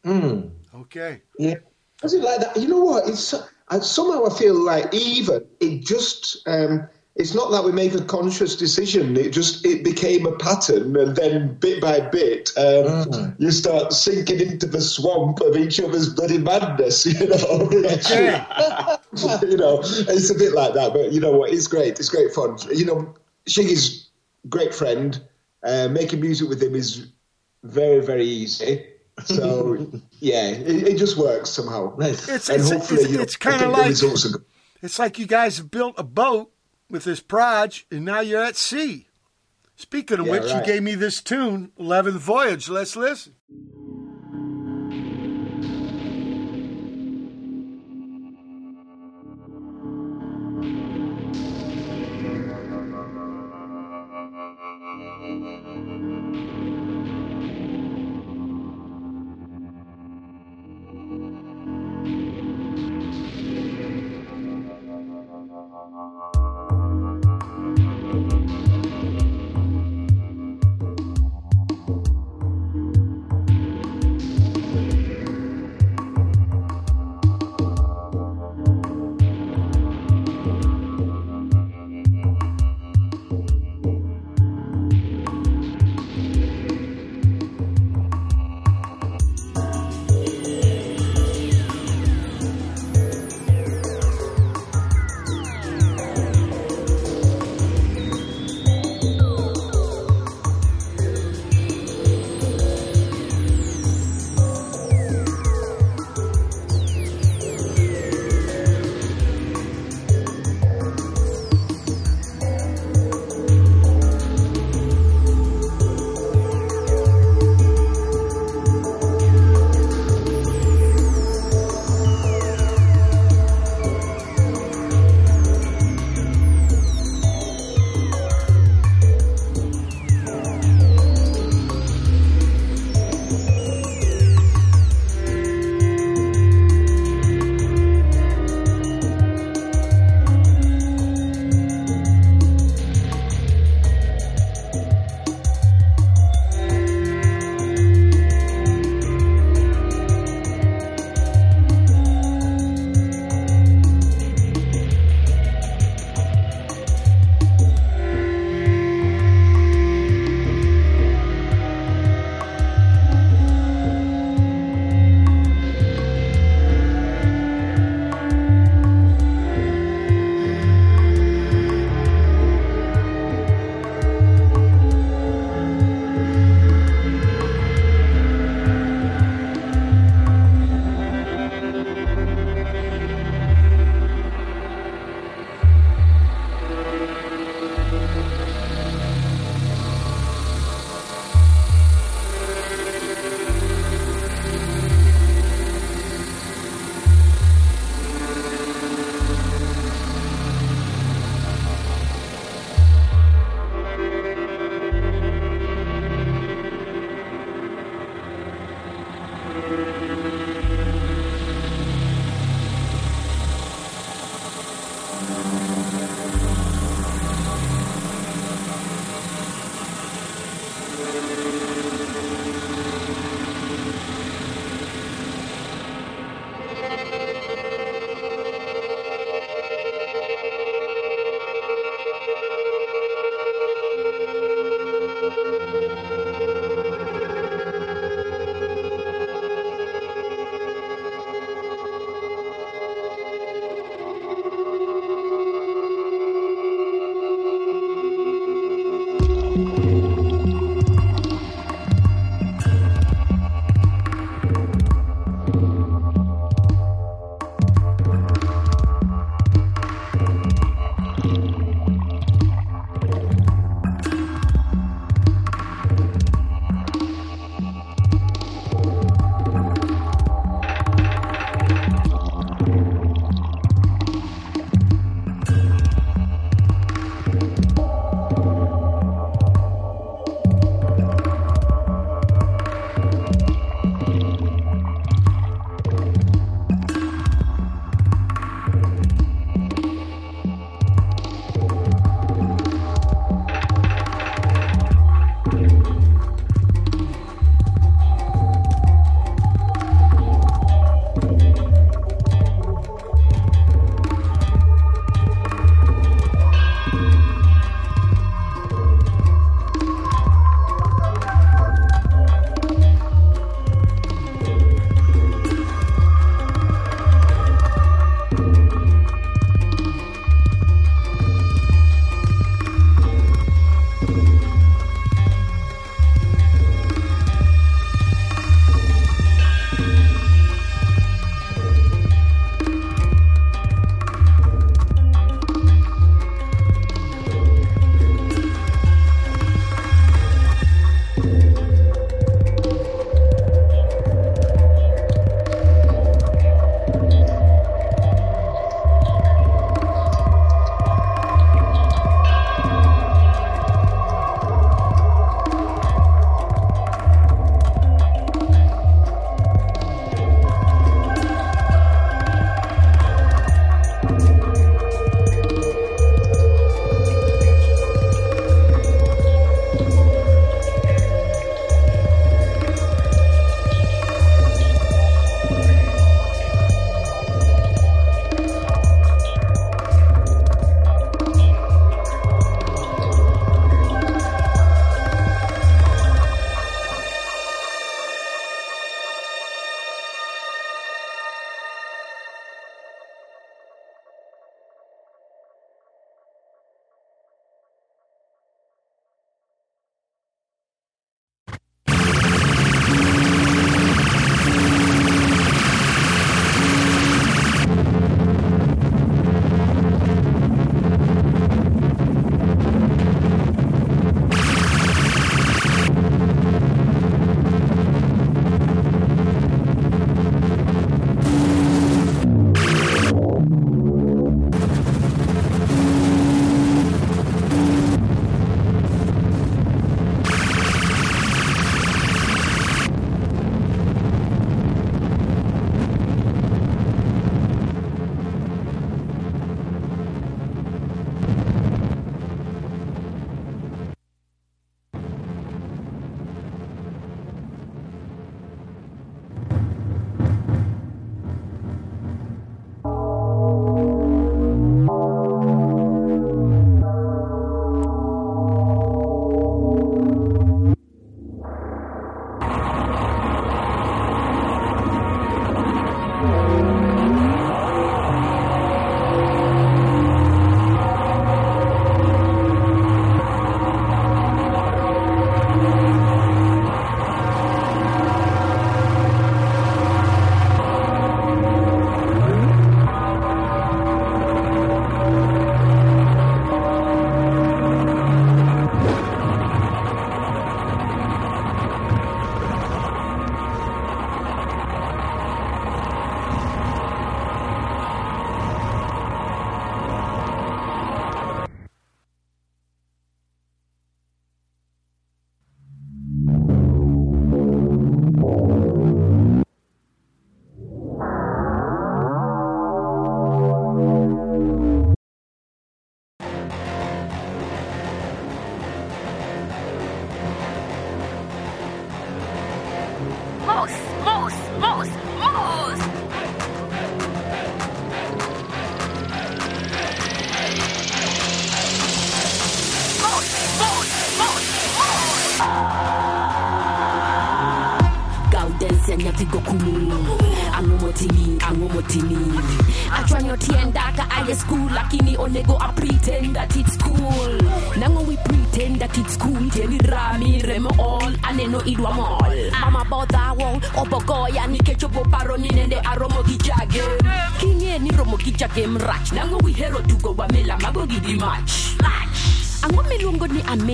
[0.06, 0.52] Mm.
[0.76, 1.22] Okay.
[1.40, 1.56] Yeah.
[2.04, 2.58] Was it like that?
[2.58, 3.08] You know what?
[3.10, 7.72] It's so- I, somehow I feel like even it just um, it's not that we
[7.72, 9.16] make a conscious decision.
[9.18, 14.40] It just it became a pattern, and then bit by bit, um, you start sinking
[14.40, 17.06] into the swamp of each other's bloody madness.
[17.20, 17.70] You know,
[19.44, 20.92] you know, it's a bit like that.
[20.94, 21.52] But you know what?
[21.52, 22.00] It's great.
[22.00, 22.58] It's great fun.
[22.74, 23.16] You know,
[23.48, 24.10] Shiggy's
[24.48, 25.22] great friend.
[25.62, 27.08] Uh, making music with him is
[27.64, 28.86] very very easy.
[29.26, 29.88] So
[30.20, 31.98] yeah, it, it just works somehow.
[32.00, 33.96] It's and it's hopefully, it's, it's kind of like
[34.82, 36.52] it's like you guys have built a boat
[36.90, 39.08] with this proj, and now you're at sea.
[39.76, 42.68] Speaking of Yeah, which, you gave me this tune, Eleventh Voyage.
[42.68, 43.36] Let's listen.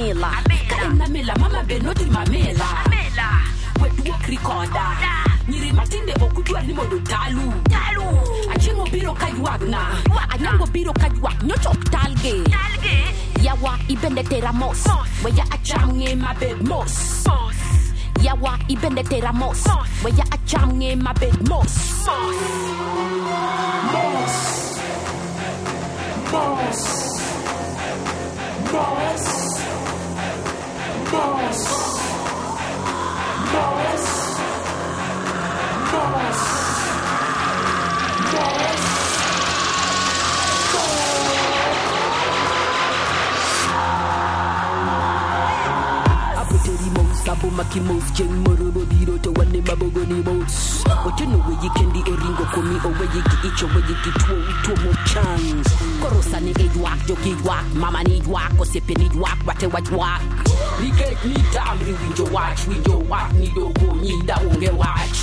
[0.05, 0.29] Amela
[0.69, 2.69] ka en amela mama be noti mamela.
[3.81, 4.85] Weduok rikoda
[5.47, 7.53] nyiri matinde ok udwar ni mondo talu.
[8.53, 9.81] Achieng' obiro ka ywagna
[10.29, 12.43] anyango biro ka ywak nyochok talge.
[12.45, 12.97] Talge,
[13.41, 14.85] yawa ibende tera mos.
[15.23, 17.25] Weya acham ng'e mabed mos.
[18.21, 19.63] Yawa ibende tera mos.
[20.03, 21.73] Weya acham ng'e mabed mos.
[22.05, 22.75] Aboteri
[28.71, 29.74] mos
[47.35, 53.21] abomaki mos chieng' moro bobiro to wane mabogoni mos ochono weyi kendi oringo komi oweyi
[53.29, 55.67] gi ich oweyi gi tuo tuomo chans
[56.01, 60.21] koro sani ijwak jogi ywak mama ni ywak osiepe ni ywak wate wajwak
[60.85, 65.17] nikech nitamri winjo wach winjo wach ni dogo nyinda onge wach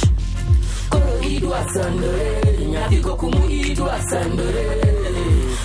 [0.91, 2.27] koro idwa sandore
[2.71, 4.65] nyathi go kumu idwa sandore.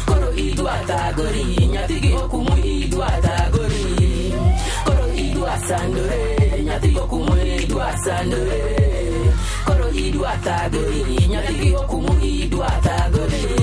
[0.05, 4.33] Koro idwa thagori nyathi gi okumu idwa thagori
[4.85, 6.21] koro idwa sandore
[6.65, 8.61] nyathi go kumu idwa sandore
[9.65, 13.56] koro idwa thagori nyathi gi okumu idwa thagori obodwaro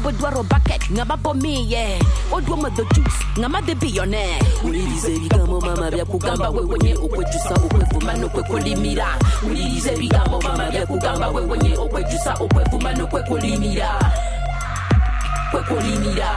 [0.00, 1.98] obodwaro bucket ng'ama bomiye
[2.32, 4.24] odwa madho jus ng'ama dhi biyone.
[4.64, 9.06] Ulilize bigambo mama bya kugamba wewenye okwejusa okwevuma nokwekolimira
[9.44, 13.90] ulilize bigambo mama bya kugamba wewenye okwejusa okwevuma nokwekolimira
[15.50, 16.30] kwekolimira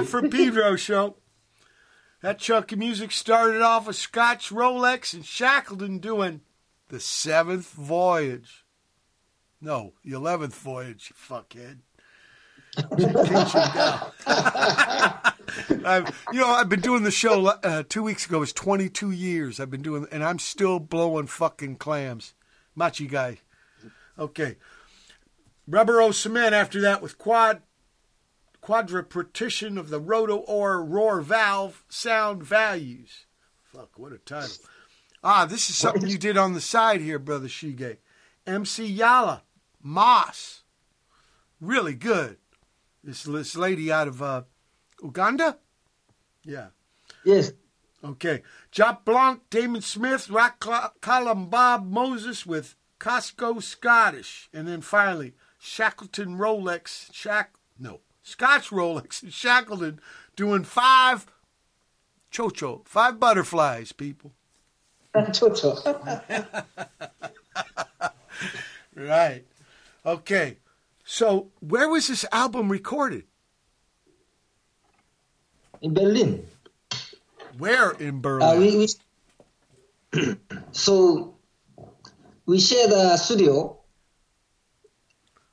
[0.00, 1.16] Watt from Pedro show.
[2.22, 6.40] That chunk of music started off with Scotch Rolex and Shackleton doing
[6.88, 8.64] the seventh voyage.
[9.60, 11.80] No, the eleventh voyage, you fuckhead.
[16.32, 18.36] You know, I've been doing the show uh, two weeks ago.
[18.36, 22.34] It was 22 years I've been doing, and I'm still blowing fucking clams.
[22.76, 23.38] Machi guy.
[24.16, 24.56] Okay.
[25.66, 27.62] Rubber O cement after that with quad
[28.62, 33.26] quadripartition of the roto-oar roar valve sound values.
[33.62, 34.56] Fuck, what a title.
[35.22, 37.98] Ah, this is something you did on the side here, brother Shige.
[38.46, 39.42] MC Yallah,
[39.82, 40.62] Moss.
[41.60, 42.38] Really good.
[43.04, 44.42] This, this lady out of uh,
[45.02, 45.58] Uganda?
[46.44, 46.68] Yeah.
[47.24, 47.52] Yes.
[48.02, 48.42] Okay.
[48.72, 54.48] Jaap Blonk, Damon Smith, Ra Kalam Bob Moses with Costco Scottish.
[54.52, 58.00] And then finally, Shackleton Rolex, Shack, no,
[58.30, 60.00] Scotch Rolex and Shackleton
[60.36, 61.26] doing five
[62.32, 64.32] chocho, five butterflies, people.
[65.14, 66.64] Chocho.
[68.96, 69.44] Right.
[70.04, 70.58] Okay.
[71.04, 73.24] So where was this album recorded?
[75.80, 76.44] In Berlin.
[77.56, 78.60] Where in Uh, Berlin?
[78.60, 78.86] we,
[80.12, 80.36] we
[80.72, 81.34] so
[82.46, 83.79] we share the studio,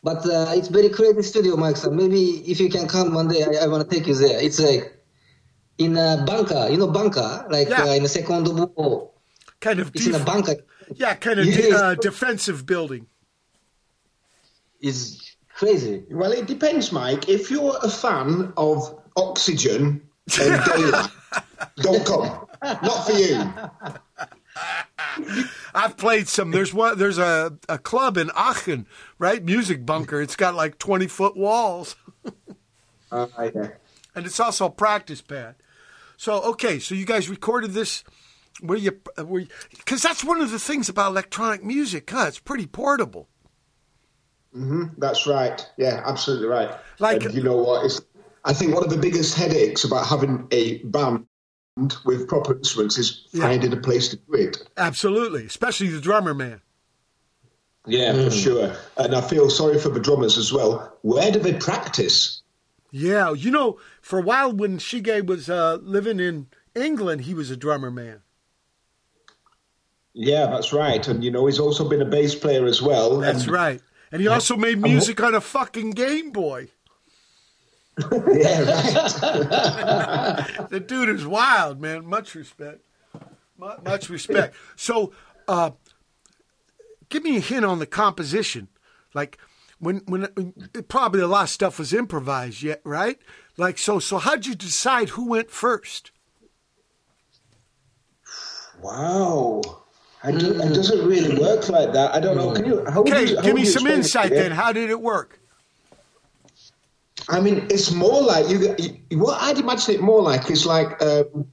[0.08, 1.76] but uh, it's very creative studio, Mike.
[1.84, 2.22] So maybe
[2.52, 4.40] if you can come one day, I, I want to take you there.
[4.48, 4.84] It's like
[5.86, 7.84] in a bunker, you know, bunker, like Yeah.
[7.84, 9.12] uh, in the Second World War.
[9.60, 10.56] kind of It's in a bunker.
[11.04, 11.58] yeah, kind of Yes.
[11.58, 13.04] de- uh, defensive building.
[14.80, 15.00] Is
[15.60, 15.96] crazy.
[16.10, 17.28] Well, it depends, Mike.
[17.28, 18.78] If you're a fan of
[19.18, 19.84] Oxygen
[20.40, 21.10] and Daylight,
[21.86, 22.28] don't come.
[22.64, 23.38] Not for you.
[25.76, 26.52] I've played some.
[26.52, 26.98] There's one.
[26.98, 28.88] There's a, a club in Aachen,
[29.20, 29.44] right?
[29.44, 30.22] Music bunker.
[30.22, 31.96] It's got like 20 foot walls,
[33.12, 33.28] Uh,
[34.16, 35.56] and it's also a practice pad.
[36.18, 38.04] So okay, so you guys recorded this.
[38.60, 39.00] Where you?
[39.24, 39.46] Where?
[39.70, 42.10] Because that's one of the things about electronic music.
[42.10, 42.26] Huh?
[42.28, 43.30] It's pretty portable.
[44.56, 45.00] Mm-hmm.
[45.00, 45.66] That's right.
[45.78, 46.72] Yeah, absolutely right.
[47.00, 47.86] Like- and you know what?
[47.86, 48.02] It's,
[48.44, 51.27] I think one of the biggest headaches about having a band
[52.06, 53.44] with proper instruments is Yeah.
[53.44, 54.58] finding a place to do it.
[54.78, 56.62] Absolutely, especially the drummer man.
[57.86, 58.76] Yeah, for sure.
[58.98, 60.98] And I feel sorry for the drummers as well.
[61.04, 62.42] Where do they practice?
[62.92, 67.50] Yeah, you know, for a while when Shige was uh, living in England, he was
[67.50, 68.22] a drummer man.
[70.14, 71.08] Yeah, that's right.
[71.08, 73.20] And you know, he's also been a bass player as well.
[73.20, 73.82] That's and, right.
[74.12, 76.70] And he also made music on a fucking Game Boy.
[78.32, 80.68] Yeah, right.
[80.70, 82.06] The dude is wild, man.
[82.06, 82.82] Much respect.
[83.58, 84.56] Much respect.
[84.76, 85.14] So,
[85.48, 85.72] uh,
[87.10, 88.68] give me a hint on the composition.
[89.14, 89.38] Like
[89.80, 90.28] when when
[90.88, 93.18] probably a lot of stuff was improvised yet, right?
[93.58, 94.00] Like so.
[94.00, 96.12] So how'd you decide who went first?
[98.82, 99.62] wow.
[100.24, 102.14] I do, It doesn't really work like that.
[102.14, 102.52] I don't know.
[102.52, 102.82] Can you?
[102.82, 104.52] Okay, give me some insight then.
[104.52, 105.40] How did it work?
[107.30, 108.76] I mean, it's more like you.
[108.78, 111.48] you what I'd imagine it more like is like um,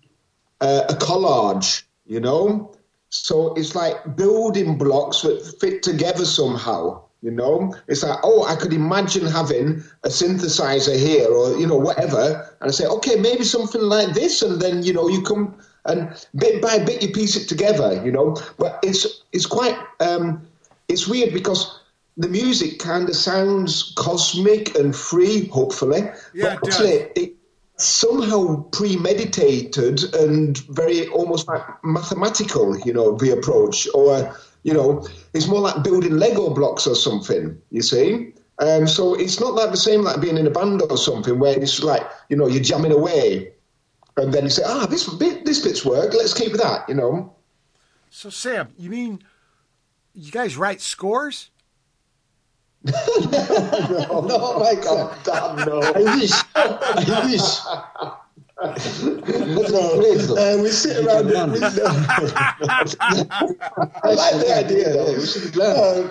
[0.61, 2.73] uh, a collage, you know.
[3.09, 7.03] So it's like building blocks that fit together somehow.
[7.23, 11.77] You know, it's like oh, I could imagine having a synthesizer here, or you know,
[11.77, 15.57] whatever, and I say, okay, maybe something like this, and then you know, you come
[15.87, 18.01] and bit by bit you piece it together.
[18.05, 20.47] You know, but it's it's quite um,
[20.89, 21.81] it's weird because
[22.17, 26.03] the music kind of sounds cosmic and free, hopefully.
[26.33, 27.35] Yeah, it but actually, it
[27.77, 35.49] somehow premeditated and very almost like mathematical, you know, the approach, or you know, it's
[35.49, 37.61] more like building Lego blocks or something.
[37.71, 38.33] You see.
[38.61, 41.59] Um, so it's not like the same like being in a band or something where
[41.59, 43.53] it's like you know you're jamming away,
[44.17, 46.15] and then you say, ah, this bit this bit's work.
[46.15, 46.89] Let's keep that.
[46.89, 47.35] You know.
[48.11, 49.25] So Sam, you mean
[50.15, 51.51] you guys write scores?
[52.87, 55.81] Oh my God, damn no.
[55.83, 56.33] I wish.
[56.57, 57.59] I wish.
[58.57, 58.71] Uh,
[60.63, 61.27] we sit around.
[61.27, 61.51] We, run.
[62.85, 65.15] I like the idea though.
[65.15, 65.59] We should.
[65.59, 66.09] Uh, uh,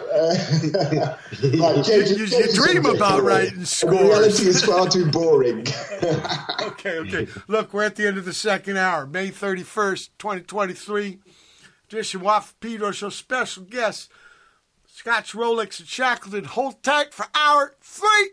[1.42, 4.02] right, You- you change dream about writing scores.
[4.02, 5.66] Reality is far too boring.
[6.62, 7.28] Okay, okay.
[7.48, 11.20] Look, we're at the end of the second hour, May 31st, 2023.
[11.90, 14.10] Edition Waff Pedro Show special guest,
[15.04, 16.46] Scotch Rolex and Shackleton.
[16.46, 18.32] Hold tight for hour three.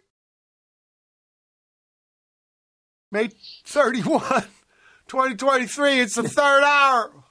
[3.11, 3.31] May
[3.65, 4.21] 31,
[5.09, 5.99] 2023.
[5.99, 7.25] It's the third hour.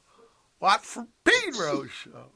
[0.59, 2.31] Watt from Pedro Show.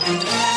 [0.00, 0.51] Thank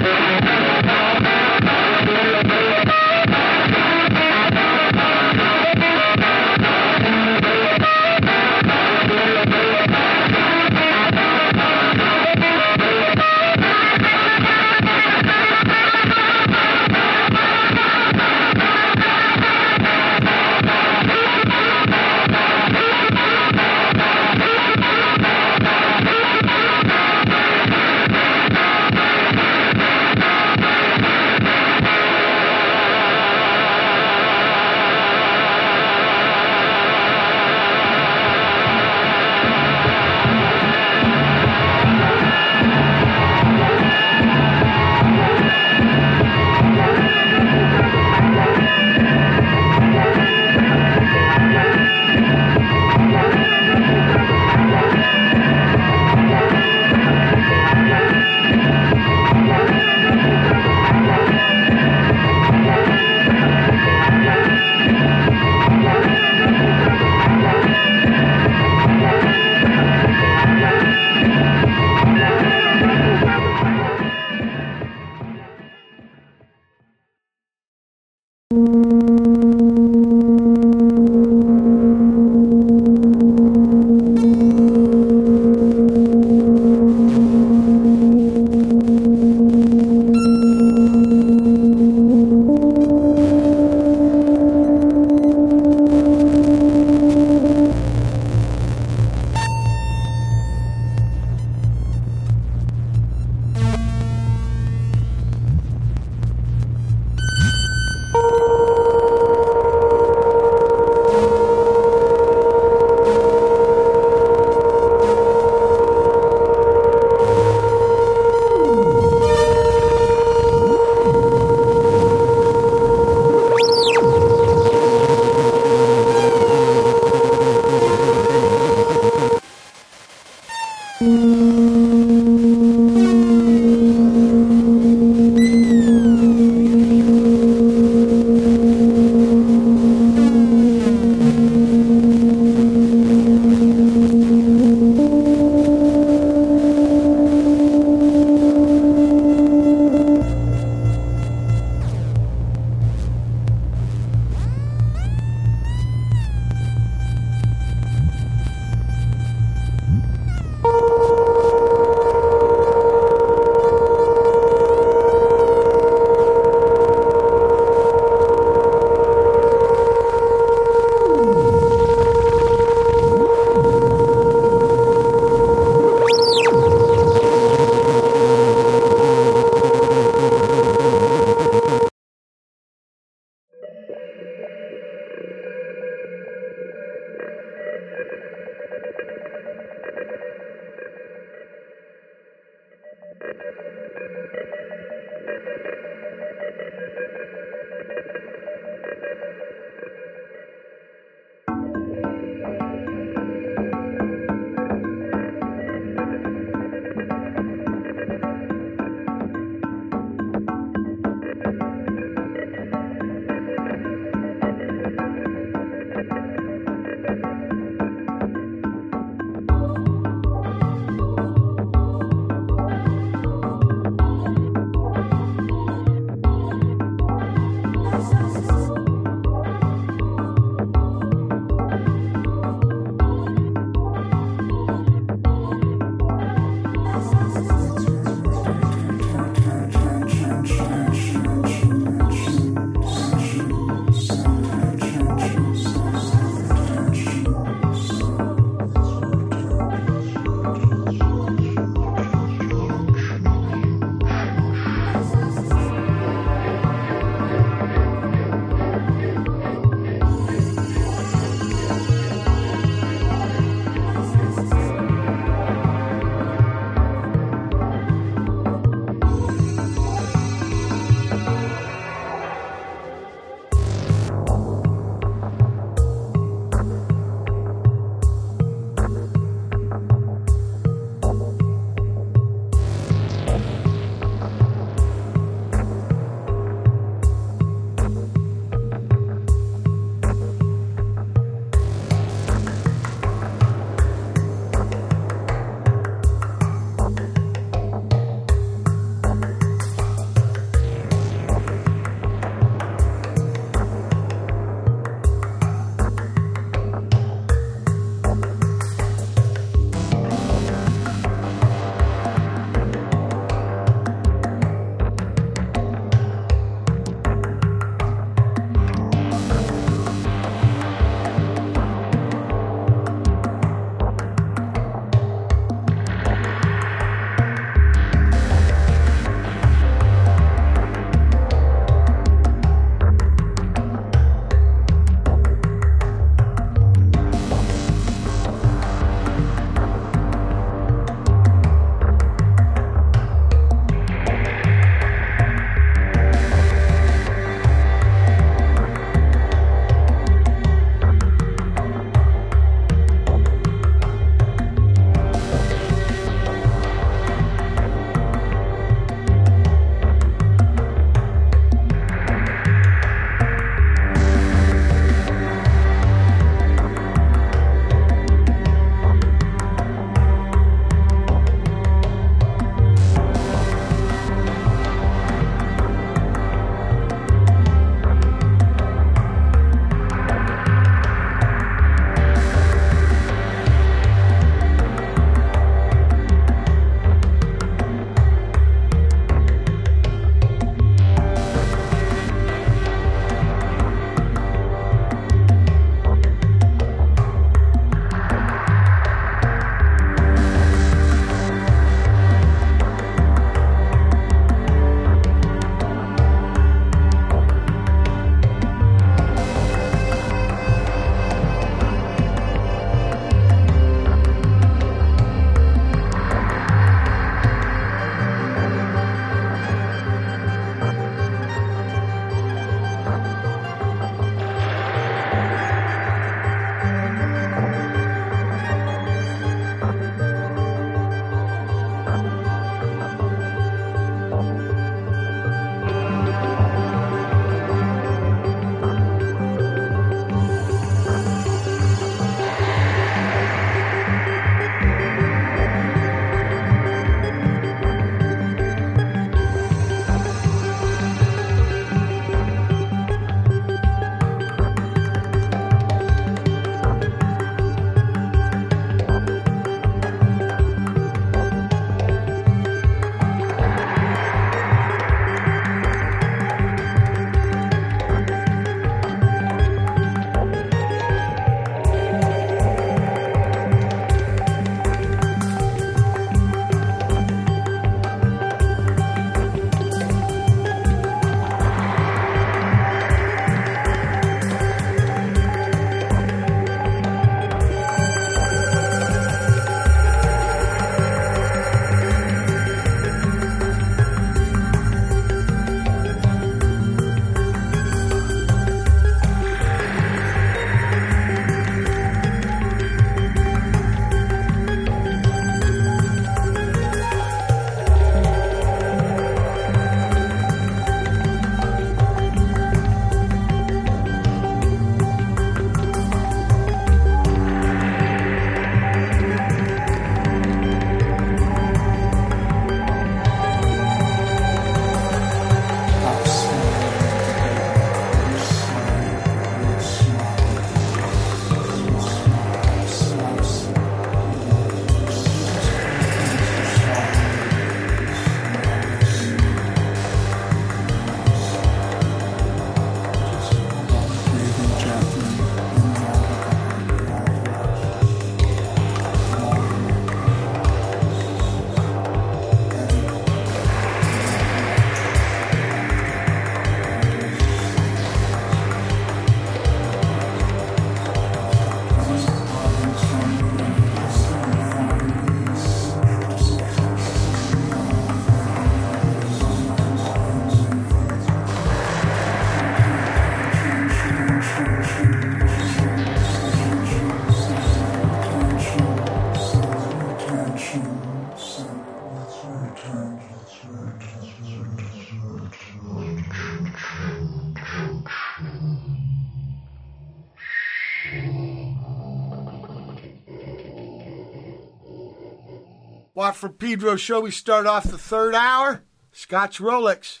[596.12, 597.00] Watt from Pedro show.
[597.00, 598.64] We start off the third hour.
[598.92, 600.00] Scotch Rolex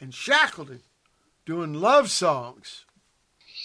[0.00, 0.80] and Shackleton
[1.46, 2.86] doing love songs.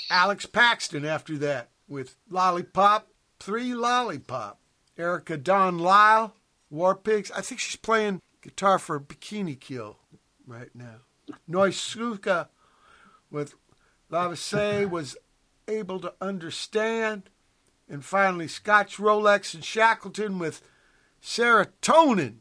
[0.08, 3.08] Alex Paxton after that with Lollipop,
[3.40, 4.60] Three Lollipop.
[5.00, 6.36] Erica Dawn Lyle,
[6.70, 7.32] War Pigs.
[7.32, 9.98] I think she's playing guitar for Bikini Kill
[10.46, 10.98] right now.
[11.50, 12.50] Noisukka
[13.32, 13.56] with
[14.12, 15.18] Lavoisier was
[15.68, 17.32] able to understand.
[17.90, 20.62] And finally, Scotch Rolex and Shackleton with
[21.22, 22.36] Serotonin.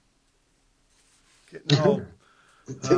[1.50, 2.02] Getting all,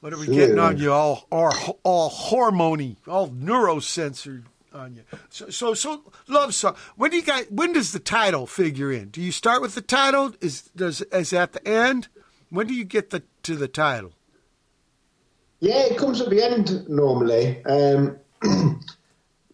[0.00, 0.92] what are we getting on you?
[0.92, 5.02] All, all, all hormony, all neurocensored on you.
[5.30, 6.76] So, so, so, love song.
[6.96, 7.46] When do you guys?
[7.50, 9.08] When does the title figure in?
[9.10, 10.32] Do you start with the title?
[10.40, 12.08] Is does is at the end?
[12.50, 14.12] When do you get the to the title?
[15.60, 17.64] Yeah, it comes at the end normally.
[17.64, 18.18] Um,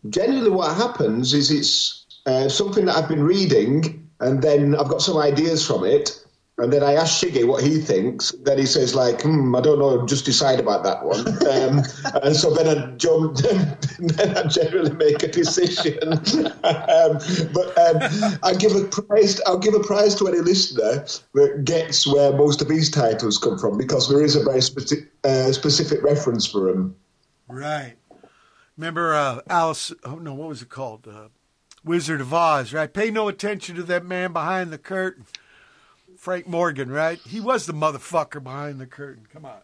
[0.09, 5.03] generally, what happens is it's uh, something that I've been reading, and then I've got
[5.03, 6.25] some ideas from it,
[6.57, 8.31] and then I ask Shiggy what he thinks.
[8.45, 11.25] Then he says, like, hmm, I don't know, just decide about that one.
[11.55, 11.83] Um,
[12.23, 13.37] and so then I, jump,
[13.99, 16.03] then I generally make a decision.
[16.65, 17.19] um,
[17.53, 19.41] but um, I give a prize.
[19.47, 23.59] I'll give a prize to any listener that gets where most of these titles come
[23.59, 26.97] from because there is a very specific, uh, specific reference for them.
[27.47, 27.95] Right.
[28.77, 29.93] Remember uh, Alice?
[30.03, 31.07] Oh no, what was it called?
[31.07, 31.29] Uh,
[31.85, 32.73] Wizard of Oz.
[32.73, 32.93] Right.
[32.93, 35.27] Pay no attention to that man behind the curtain.
[36.19, 37.19] Frank Morgan, right?
[37.27, 39.27] He was the motherfucker behind the curtain.
[39.33, 39.61] Come on.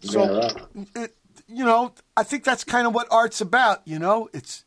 [0.00, 0.48] So,
[0.94, 1.14] it,
[1.48, 3.80] you know, I think that's kind of what art's about.
[3.86, 4.64] You know, it's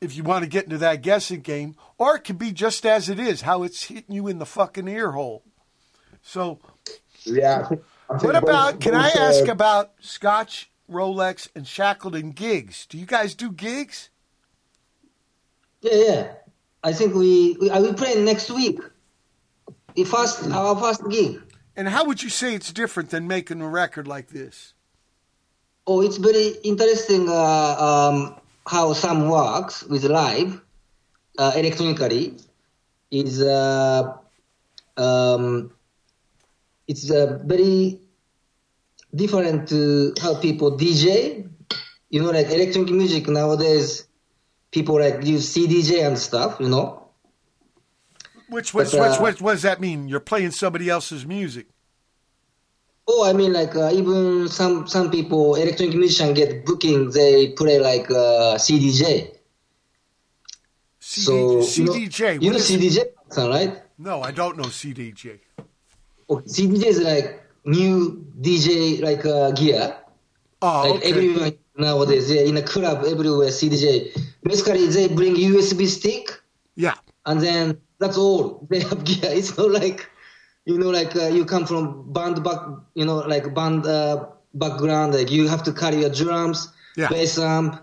[0.00, 3.08] if you want to get into that guessing game, or it can be just as
[3.08, 5.42] it is, how it's hitting you in the fucking ear hole.
[6.22, 6.58] So,
[7.24, 7.60] Yeah.
[7.64, 8.80] I think- I think what about?
[8.80, 12.86] Can I ask about Scotch, Rolex, and Shackleton gigs?
[12.86, 14.10] Do you guys do gigs?
[15.86, 16.22] Yeah, yeah.
[16.82, 18.80] I think we we I will play next week.
[19.94, 21.40] The first our first gig.
[21.76, 24.74] And how would you say it's different than making a record like this?
[25.86, 28.34] Oh, it's very interesting uh, um,
[28.66, 30.60] how some works with live
[31.38, 32.34] uh, electronically.
[33.10, 34.18] Is uh,
[34.96, 35.70] um,
[36.88, 38.00] it's uh, very
[39.14, 41.46] different to how people DJ.
[42.10, 44.06] You know, like electronic music nowadays,
[44.76, 46.60] people that use CDJ and stuff.
[46.60, 47.08] You know.
[48.48, 50.06] Which which, But, uh, which, which what does that mean?
[50.08, 51.66] You're playing somebody else's music.
[53.08, 57.78] Oh, I mean, like uh, even some some people, electronic musician get booking, they play
[57.80, 59.32] like uh, CDJ.
[61.00, 62.42] CD, So you know- CDJ.
[62.42, 62.98] you know CDJ,
[63.48, 63.82] right?
[63.98, 65.38] No, I don't know CDJ.
[66.28, 69.96] Oh, CDJ is like new DJ like uh, gear.
[70.62, 71.10] Oh, Like okay.
[71.10, 74.18] everyone nowadays, yeah, in a club everywhere, CDJ.
[74.42, 76.30] Basically, they bring USB stick
[76.76, 76.94] yeah.
[77.26, 79.30] and then that's all they have gear.
[79.30, 80.08] It's not like
[80.66, 82.58] you know, like uh, you come from band back,
[82.94, 85.14] you know, like band uh, background.
[85.14, 87.08] Like you have to carry your drums, Yeah.
[87.08, 87.80] bass amp,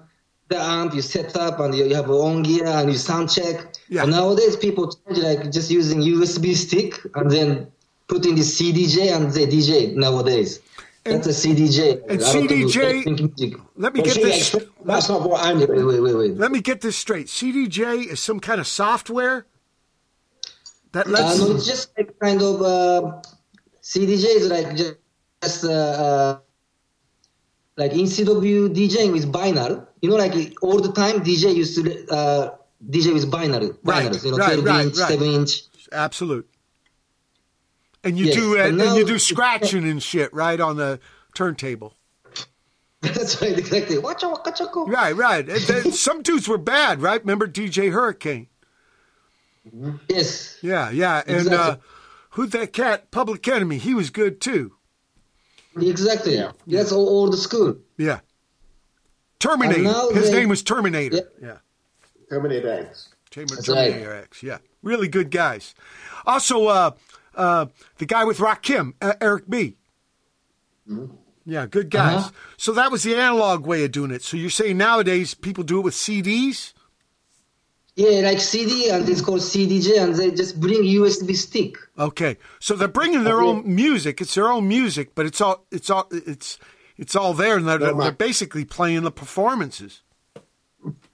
[0.50, 0.94] the amp.
[0.94, 3.74] You set up and you, you have your own gear and you sound check.
[3.88, 4.04] Yeah.
[4.04, 7.72] And nowadays people charge like just using USB stick and then
[8.08, 10.60] put in the CDJ and they DJ nowadays.
[11.06, 12.02] And- That's a CDJ.
[12.08, 13.60] and CDJ.
[13.76, 14.56] Let me Well, get this.
[14.86, 16.38] that's not what I'm Wait, wait, wait, wait.
[16.38, 17.28] Let me get this straight.
[17.28, 19.46] CDJ is some kind of software
[20.94, 21.40] that Uh, lets.
[21.40, 23.22] no, it's just like kind of uh,
[23.82, 26.38] CDJ is like just, uh, uh,
[27.76, 31.76] like instead of you DJing with binary, you know, like all the time DJ used
[31.84, 32.52] to uh,
[32.90, 35.10] DJ with binary, Right, binaries, you know, right, 12 right, inch, right.
[35.10, 35.64] 7 inch.
[35.92, 36.48] Absolute.
[38.04, 41.00] And you Yes, do and and, you do scratching and shit right on the
[41.34, 41.94] turntable.
[43.02, 43.98] That's right, exactly.
[43.98, 44.86] Watcha waka chako.
[44.88, 45.48] Right, right.
[45.48, 47.22] And some dudes were bad, right?
[47.22, 48.48] Remember DJ Hurricane?
[50.10, 50.58] Yes.
[50.62, 51.24] Yeah, yeah.
[51.26, 51.58] And Exactly.
[51.58, 51.76] uh,
[52.32, 53.12] who'd that cat?
[53.12, 53.78] Public Enemy.
[53.78, 54.74] He was good too.
[55.80, 56.36] Exactly.
[56.36, 56.52] Yeah.
[56.68, 57.78] That's all, all the school.
[57.98, 58.20] Yeah.
[59.40, 60.14] Terminator.
[60.14, 61.16] His they- name was Terminator.
[61.42, 61.48] Yeah.
[61.48, 61.58] Yeah.
[62.30, 63.10] Terminator X.
[63.32, 63.94] Terminator, That's right.
[64.24, 64.44] X.
[64.44, 64.58] Yeah.
[64.82, 65.74] Really good guys.
[66.26, 66.92] Also, uh,
[67.36, 69.78] uh, the guy with Rakim, uh, Eric B.
[71.46, 72.20] Yeah, good guys.
[72.22, 72.32] Uh-huh.
[72.58, 74.22] So that was the analog way of doing it.
[74.24, 76.74] So you're saying nowadays people do it with CDs?
[77.96, 81.76] Yeah, like CD, and it's called CDJ, and they just bring USB stick.
[82.00, 83.48] Okay, so they're bringing their Okay.
[83.60, 84.20] own music.
[84.20, 86.58] It's their own music, but it's all it's all it's
[86.98, 90.02] it's all there, and they're, they're basically playing the performances.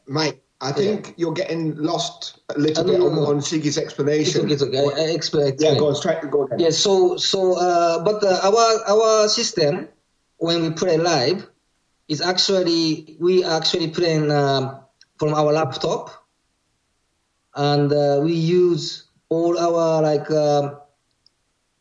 [0.08, 3.30] Mike, I think you're getting lost a little Uh, bit no, on, no, no.
[3.32, 4.44] on Siggy's It's explanation.
[4.46, 4.78] okay, it's okay.
[4.80, 5.56] I, I explain.
[5.58, 6.60] Yeah, go on, straight, go ahead.
[6.60, 9.88] Yeah, so so uh, but uh, our our system
[10.38, 11.48] when we play live
[12.10, 14.80] is actually we are actually playing um,
[15.18, 16.12] from our laptop,
[17.56, 20.76] and uh, we use all our like um,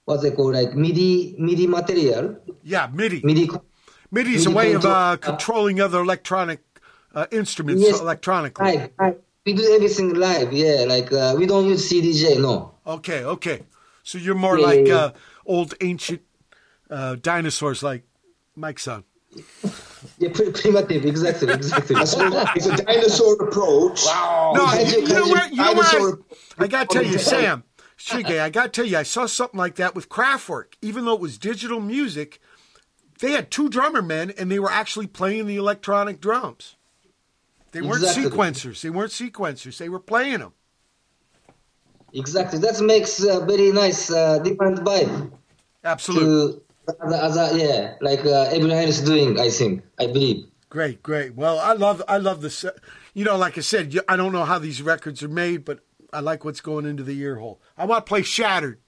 [0.05, 3.23] what's it called like MIDI MIDI material Yeah, MIDI.
[3.24, 3.50] MIDI.
[4.10, 6.60] MIDI is a MIDI way of uh, controlling other electronic
[7.18, 8.00] uh, instruments Yes.
[8.00, 8.64] electronically.
[8.76, 9.16] Live, live.
[9.47, 10.52] We do everything live.
[10.52, 12.40] Yeah, like uh, we don't use CDJ.
[12.40, 12.72] No.
[12.86, 13.62] Okay, okay.
[14.02, 14.97] So you're more Yeah, like yeah, yeah.
[14.97, 15.12] Uh,
[15.47, 16.22] old ancient
[16.90, 18.02] uh, dinosaurs, like
[18.56, 19.05] Mike's son.
[20.18, 21.05] Yeah, pri- primitive.
[21.05, 21.52] Exactly.
[21.52, 21.97] Exactly.
[21.98, 24.05] It's a dinosaur approach.
[24.06, 24.52] Wow.
[24.56, 25.50] No, you, you- you know can you- what?
[25.50, 26.18] You know what?
[26.58, 27.64] I, I got to tell you, Sam,
[27.98, 30.74] Shige, I got to tell you, I saw something like that with Kraftwerk.
[30.82, 32.40] Even though it was digital music,
[33.20, 36.76] they had two drummer men, and they were actually playing the electronic drums.
[37.72, 38.30] They weren't Exactly.
[38.30, 38.80] sequencers.
[38.80, 39.76] They weren't sequencers.
[39.78, 40.52] They were playing them.
[42.14, 42.58] Exactly.
[42.60, 45.30] That makes a very nice uh, different vibe
[45.84, 46.26] Absolutely.
[46.26, 46.62] to
[47.02, 49.38] other, other yeah, like uh, everyone else doing.
[49.38, 49.82] I think.
[49.98, 50.47] I believe.
[50.70, 51.34] Great, great.
[51.34, 52.64] Well, I love, I love this.
[53.14, 55.80] You know, like I said, I don't know how these records are made, but
[56.12, 57.60] I like what's going into the ear hole.
[57.76, 58.78] I want to play Shattered.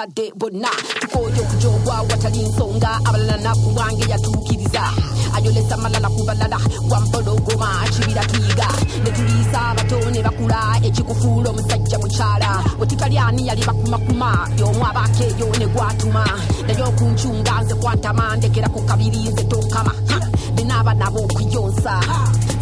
[0.00, 0.68] Balinakazadde bonna
[1.00, 4.82] tukoye okujogwa watali nsonga abalala naku wange yatuukiriza
[5.34, 6.58] ayolesa malala ku balala
[6.90, 8.68] wampologoma kibira tuyiga
[9.04, 12.64] ne tuliisa abato ne bakula ekikufuula omusajja mukyala.
[12.80, 16.24] Wetikalyani yali bakumakuma y'omu abaako eyo ne gwatuma.
[16.66, 19.94] Naye okuncunga nze kwantama ndekera ku kabiri nze tonkama
[20.54, 22.00] binaaba nabo okuyonsa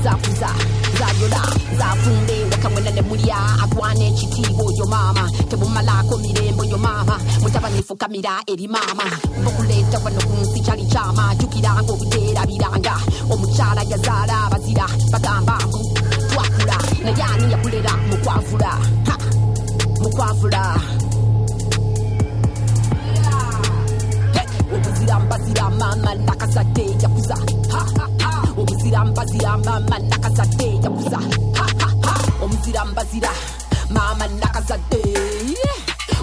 [0.02, 0.50] zakuza
[0.98, 1.42] zayola
[1.78, 9.04] zafunde wakamwena ne mulya agwana ekitiibwa oyo maama temumalako mirembe oyo maama mutabanifukamira eri maama
[9.46, 12.94] okuleeta wano ku nsi kyali kyama jukiranga obuteerabiranga
[13.32, 15.78] omukyala yazaala abazira bagamba mbu
[16.30, 16.78] twakula.
[17.02, 18.72] Naye ani yakulera mukwavula
[20.02, 20.62] mukwavula
[24.74, 27.36] obuzira mbazira mama nakazadde yakuza
[28.60, 31.18] obuzira mbazira mama nakazadde yakuza
[31.58, 32.14] Ha, ha, ha.
[33.90, 35.02] Mama nakazadde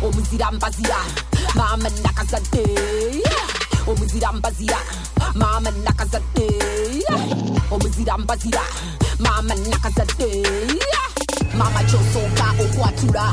[0.04, 0.98] omuzira mbazira
[1.56, 2.64] mama nakazadde
[3.88, 4.78] omuzira mbazira
[5.36, 6.48] mama nakazadde
[7.72, 8.62] omuzira mbazira
[9.20, 10.44] mama nakazadde
[11.58, 13.26] mama kyosooka okwatula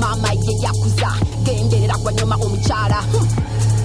[0.00, 1.10] mama ye yakuza.
[1.44, 3.04] Genderera gwanyuma omukyala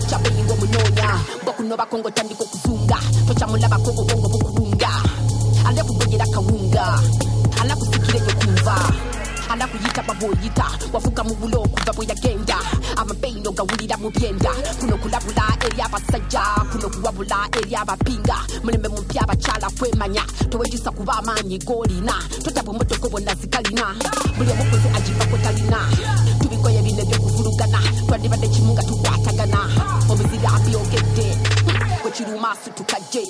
[0.09, 1.09] kyabeyinga omunoonya
[1.43, 2.97] bwakunobako ngaotandika okuzunga
[3.27, 4.91] tokyamulabako obwongo bukubunga
[5.67, 6.85] alekugonyera kawunga.
[7.61, 8.75] Anakusikireyo kumva
[9.49, 12.57] anakuyita babwoyita wafuka mu bulo okuva bwe yagenda.
[12.97, 14.11] Amabeino gawulira mu
[14.79, 21.57] kuno kulabula eri abasajja kuno kuwabula eri abapinga mulembe mupya abakyala kwemanya towejjusa kuba amaanyi
[21.59, 22.13] golina.
[22.43, 23.95] Totabwa emotoka bonna zikalina.
[24.37, 25.79] Buli omukozi agivako talina.
[26.41, 29.59] Tubigoye bino ebyokuvulugana twandibadde kimu nga tukwatagana.
[30.09, 31.37] Omuzira byogedde
[32.01, 33.23] kwekiruma situkajje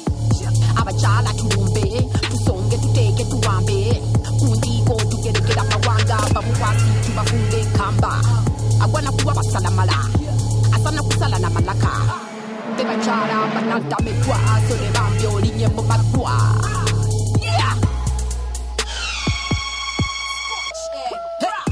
[0.75, 4.01] abakyala tulumbe tusonge tuteeke tuwambe.
[4.39, 4.93] Kundiiko
[6.47, 8.21] amawanga bamukwasi tubafunga enkamba
[8.81, 9.97] agwana kuwa basalamala
[10.75, 11.91] asana kusala na malaka.
[12.77, 16.35] Bebakyala banantametwa so ne bambi olinye mu matwa
[17.41, 17.75] Yeah!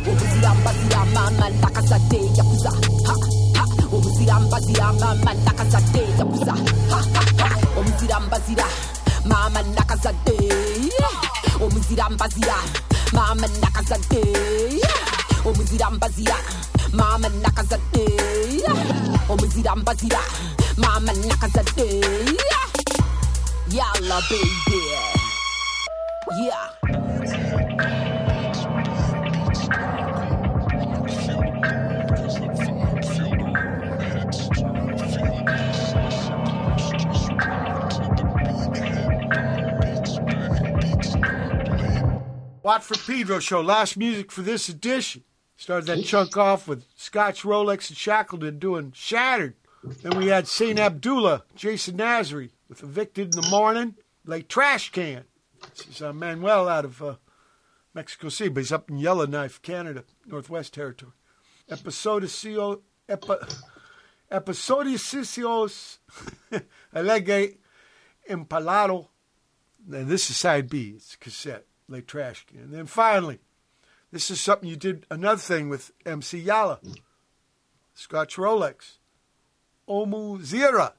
[0.07, 2.71] obuzira mama nakazadde yakuza.
[3.05, 3.13] Ha,
[3.55, 3.63] ha.
[3.93, 6.53] obuzira mbazira mama nakazadde yakuza.
[6.89, 7.57] Ha, ha, ha.
[7.79, 8.65] omuzira mbazira
[9.25, 10.35] mama nakazadde
[13.13, 14.21] mama nakazadde
[15.45, 16.35] omuzira mbazira
[16.93, 18.05] mama nakazadde
[19.29, 20.19] omuzira mbazira
[20.77, 22.01] mama nakazadde
[23.71, 24.81] yalla baby.
[26.43, 27.04] Yeah
[42.65, 43.61] Watt from Pedro show.
[43.61, 45.23] Last music for this edition.
[45.55, 49.53] Started that chunk off with Scotch Rolex and Shackleton doing Shattered.
[49.83, 50.79] Then we had St.
[50.79, 53.93] Abdullah, Jason Nazary with Evicted in the Morning,
[54.25, 55.25] Le Trash Can.
[55.77, 57.15] This is uh, Manuel out of uh,
[57.93, 61.11] Mexico City, but he's up in Yellowknife, Canada, Northwest Territory.
[61.69, 63.35] Episodicio, epi,
[64.31, 65.99] Episodicios
[66.95, 67.57] Alegre
[68.27, 69.09] Empalado.
[69.93, 72.59] And this is side B, it's cassette, Le Trash Can.
[72.59, 73.39] And then finally,
[74.11, 76.79] this is something you did another thing with MC Yallah,
[77.93, 78.97] Scotch Rolex,
[79.87, 80.93] Omuzira.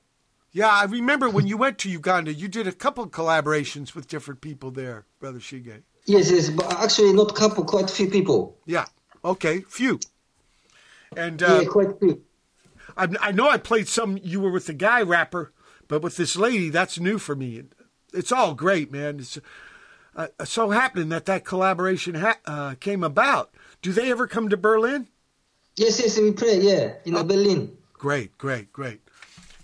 [0.53, 4.41] Yeah, I remember when you went to Uganda, you did a couple collaborations with different
[4.41, 5.83] people there, Brother Shige.
[6.07, 8.57] Yes, yes, but actually not couple, quite few people.
[8.65, 8.87] Yeah,
[9.25, 9.99] okay, few.
[11.17, 12.23] And uh, yeah, quite few.
[12.97, 15.53] I, I know I played some, you were with the guy rapper,
[15.89, 17.65] but with this lady, that's new for me.
[18.13, 19.21] It's all great, man.
[19.21, 19.39] It's
[20.17, 23.53] uh, so happening that that collaboration ha- uh, came about.
[23.83, 25.09] Do they ever come to Berlin?
[25.77, 27.77] Yes, yes, we play, yeah, in uh, Berlin.
[27.93, 29.01] Great, great, great.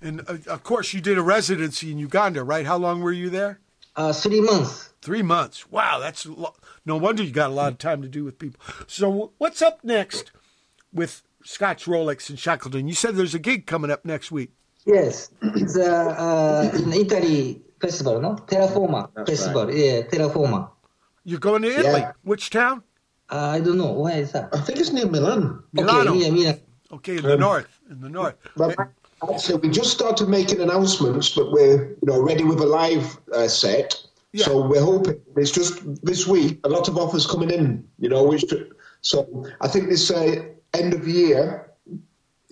[0.03, 2.67] And uh, of course, you did a residency in Uganda, right?
[2.67, 3.61] How long were you there?
[3.97, 4.91] Uh, three months.
[5.01, 5.71] Three months.
[5.71, 8.61] Wow, that's lo- no wonder you got a lot of time to do with people.
[8.87, 10.33] So, what's up next
[10.93, 12.89] with Scotch Rolex and Shackleton?
[12.89, 14.51] You said there's a gig coming up next week.
[14.85, 18.31] Yes, it's uh, uh, in Italy festival, no?
[18.51, 20.71] Terraforma That's festival, yeah, Terraforma.
[21.25, 22.01] You're going to Italy.
[22.01, 22.13] Yeah.
[22.23, 22.83] Which town?
[23.31, 24.49] Uh, I don't know, where is that?
[24.55, 25.63] I think it's near Milan.
[25.73, 26.11] Milano.
[26.13, 26.61] Okay, yeah, Milan.
[26.93, 27.81] Okay, in the north.
[27.91, 28.37] In the north.
[28.57, 28.77] But
[29.29, 33.49] actually, we just started making announcements, but we're you know ready with a live uh,
[33.49, 33.89] set.
[34.33, 34.47] Yeah.
[34.47, 35.73] So we're hoping it's just
[36.05, 36.61] this week.
[36.65, 38.23] A lot of offers coming in, you know.
[38.25, 38.45] Which
[39.01, 40.45] so I think this uh,
[40.75, 41.72] end of year,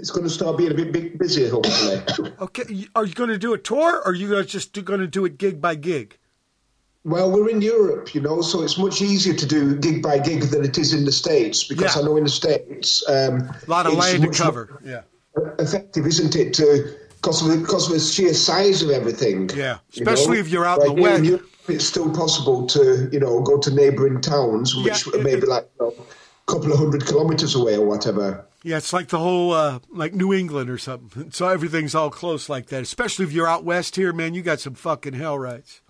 [0.00, 1.50] it's going to start being a bit big, busier.
[1.50, 5.00] Hopefully, Okay, are you going to do a tour, or are you guys just going
[5.00, 6.16] to do it gig by gig?
[7.04, 10.42] Well, we're in Europe, you know, so it's much easier to do gig by gig
[10.44, 12.02] than it is in the States because Yeah.
[12.02, 13.02] I know in the States.
[13.08, 14.80] Um, A lot of land to cover.
[14.84, 15.02] Yeah.
[15.58, 16.54] effective, isn't it?
[16.54, 19.48] To because of the, because of the sheer size of everything.
[19.54, 20.40] Yeah, you especially know?
[20.40, 21.24] if you're out in Like the here West.
[21.24, 25.46] Europe, it's still possible to you know go to neighbouring towns, which Yeah, it- maybe
[25.46, 25.94] like you know,
[26.48, 28.44] a couple of hundred kilometres away or whatever.
[28.62, 31.30] Yeah, it's like the whole uh, like New England or something.
[31.30, 32.82] So everything's all close like that.
[32.82, 34.34] Especially if you're out west here, man.
[34.34, 35.80] You got some fucking hell rights.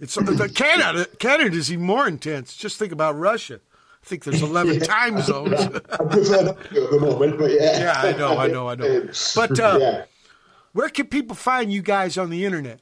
[0.00, 1.06] It's the Canada.
[1.18, 2.54] Canada's even more intense.
[2.54, 3.60] Just think about Russia.
[4.02, 5.60] I think there's 11 time zones.
[5.60, 7.80] I prefer not to at the moment, but yeah.
[7.80, 9.08] yeah, I know, I know, I know.
[9.34, 10.04] But uh, yeah.
[10.72, 12.80] where can people find you guys on the internet?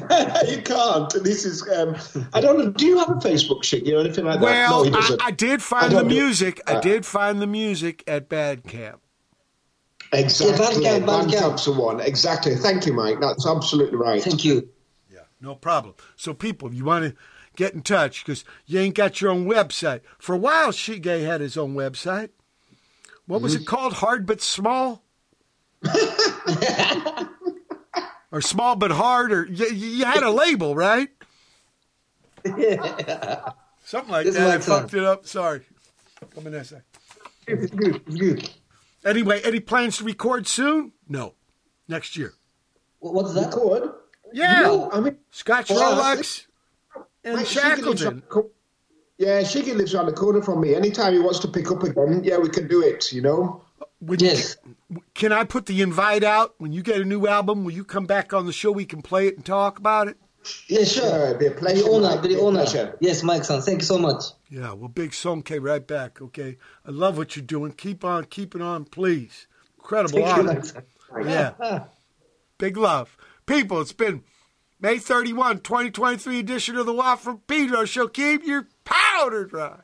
[0.48, 1.24] you can't.
[1.24, 1.66] This is.
[1.68, 1.96] Um,
[2.32, 2.70] I don't know.
[2.70, 4.44] Do you have a Facebook shit or anything like that?
[4.44, 5.16] Well, no, I.
[5.26, 6.60] I did I find the don't do- music.
[6.66, 8.98] I uh, did find the music at Bandcamp.
[10.12, 10.84] Exactly.
[10.84, 11.30] Yeah, Bandcamp, Bandcamp.
[11.30, 12.00] Bandcamp's the one.
[12.00, 12.56] Exactly.
[12.56, 13.20] Thank you, Mike.
[13.20, 14.22] That's absolutely right.
[14.22, 14.68] Thank you.
[15.12, 15.94] Yeah, no problem.
[16.16, 17.16] So, people, if you want to
[17.56, 20.00] get in touch, because you ain't got your own website.
[20.18, 22.30] For a while, Shige had his own website.
[23.26, 23.94] What was it called?
[23.94, 25.02] Hard but small?
[28.34, 29.32] or small but hard?
[29.32, 31.08] Or you, you had a label, right?
[32.44, 33.50] Yeah.
[33.84, 34.46] Something like This that.
[34.50, 35.26] I might sound- fucked it up.
[35.26, 35.60] Sorry.
[36.34, 36.82] Come in that side.
[37.46, 37.96] It's good.
[38.06, 38.50] It's good.
[39.04, 40.92] Anyway, any plans to record soon?
[41.08, 41.34] No.
[41.88, 42.32] Next year.
[43.00, 43.46] Wh- What's that?
[43.46, 43.90] Record?
[44.32, 44.62] Yeah.
[44.62, 46.46] No, I mean, Scotch Well, Rolex
[47.22, 48.22] and Mike Shiggy lives around Shackleton.
[48.30, 48.50] the
[49.18, 50.74] Yeah, Shiggy lives around the corner from me.
[50.74, 53.12] Anytime he wants to pick up again, yeah, we can do it.
[53.12, 53.62] You know.
[54.00, 54.56] When you Yes.
[55.14, 57.64] Can I put the invite out when you get a new album?
[57.64, 58.70] Will you come back on the show?
[58.72, 60.16] We can play it and talk about it.
[60.68, 61.04] Yeah, sure.
[61.08, 62.62] Sure, be a pleasure, Very honor, be a honor.
[62.64, 62.96] pleasure.
[63.00, 63.62] Yes, Mike son.
[63.62, 64.24] Thank you so much.
[64.50, 66.20] Yeah, well, Big Song K right back.
[66.20, 67.72] Okay, I love what you're doing.
[67.72, 69.46] Keep on, keep it on, please.
[69.78, 70.62] Incredible Thank you, honor.
[71.14, 71.26] Mike.
[71.26, 71.84] Yeah,
[72.58, 73.16] big love,
[73.46, 73.80] people.
[73.80, 74.22] It's been
[74.80, 78.08] May 31, 2023 edition of the Watt from Pedro Show.
[78.08, 79.80] Keep your powder dry.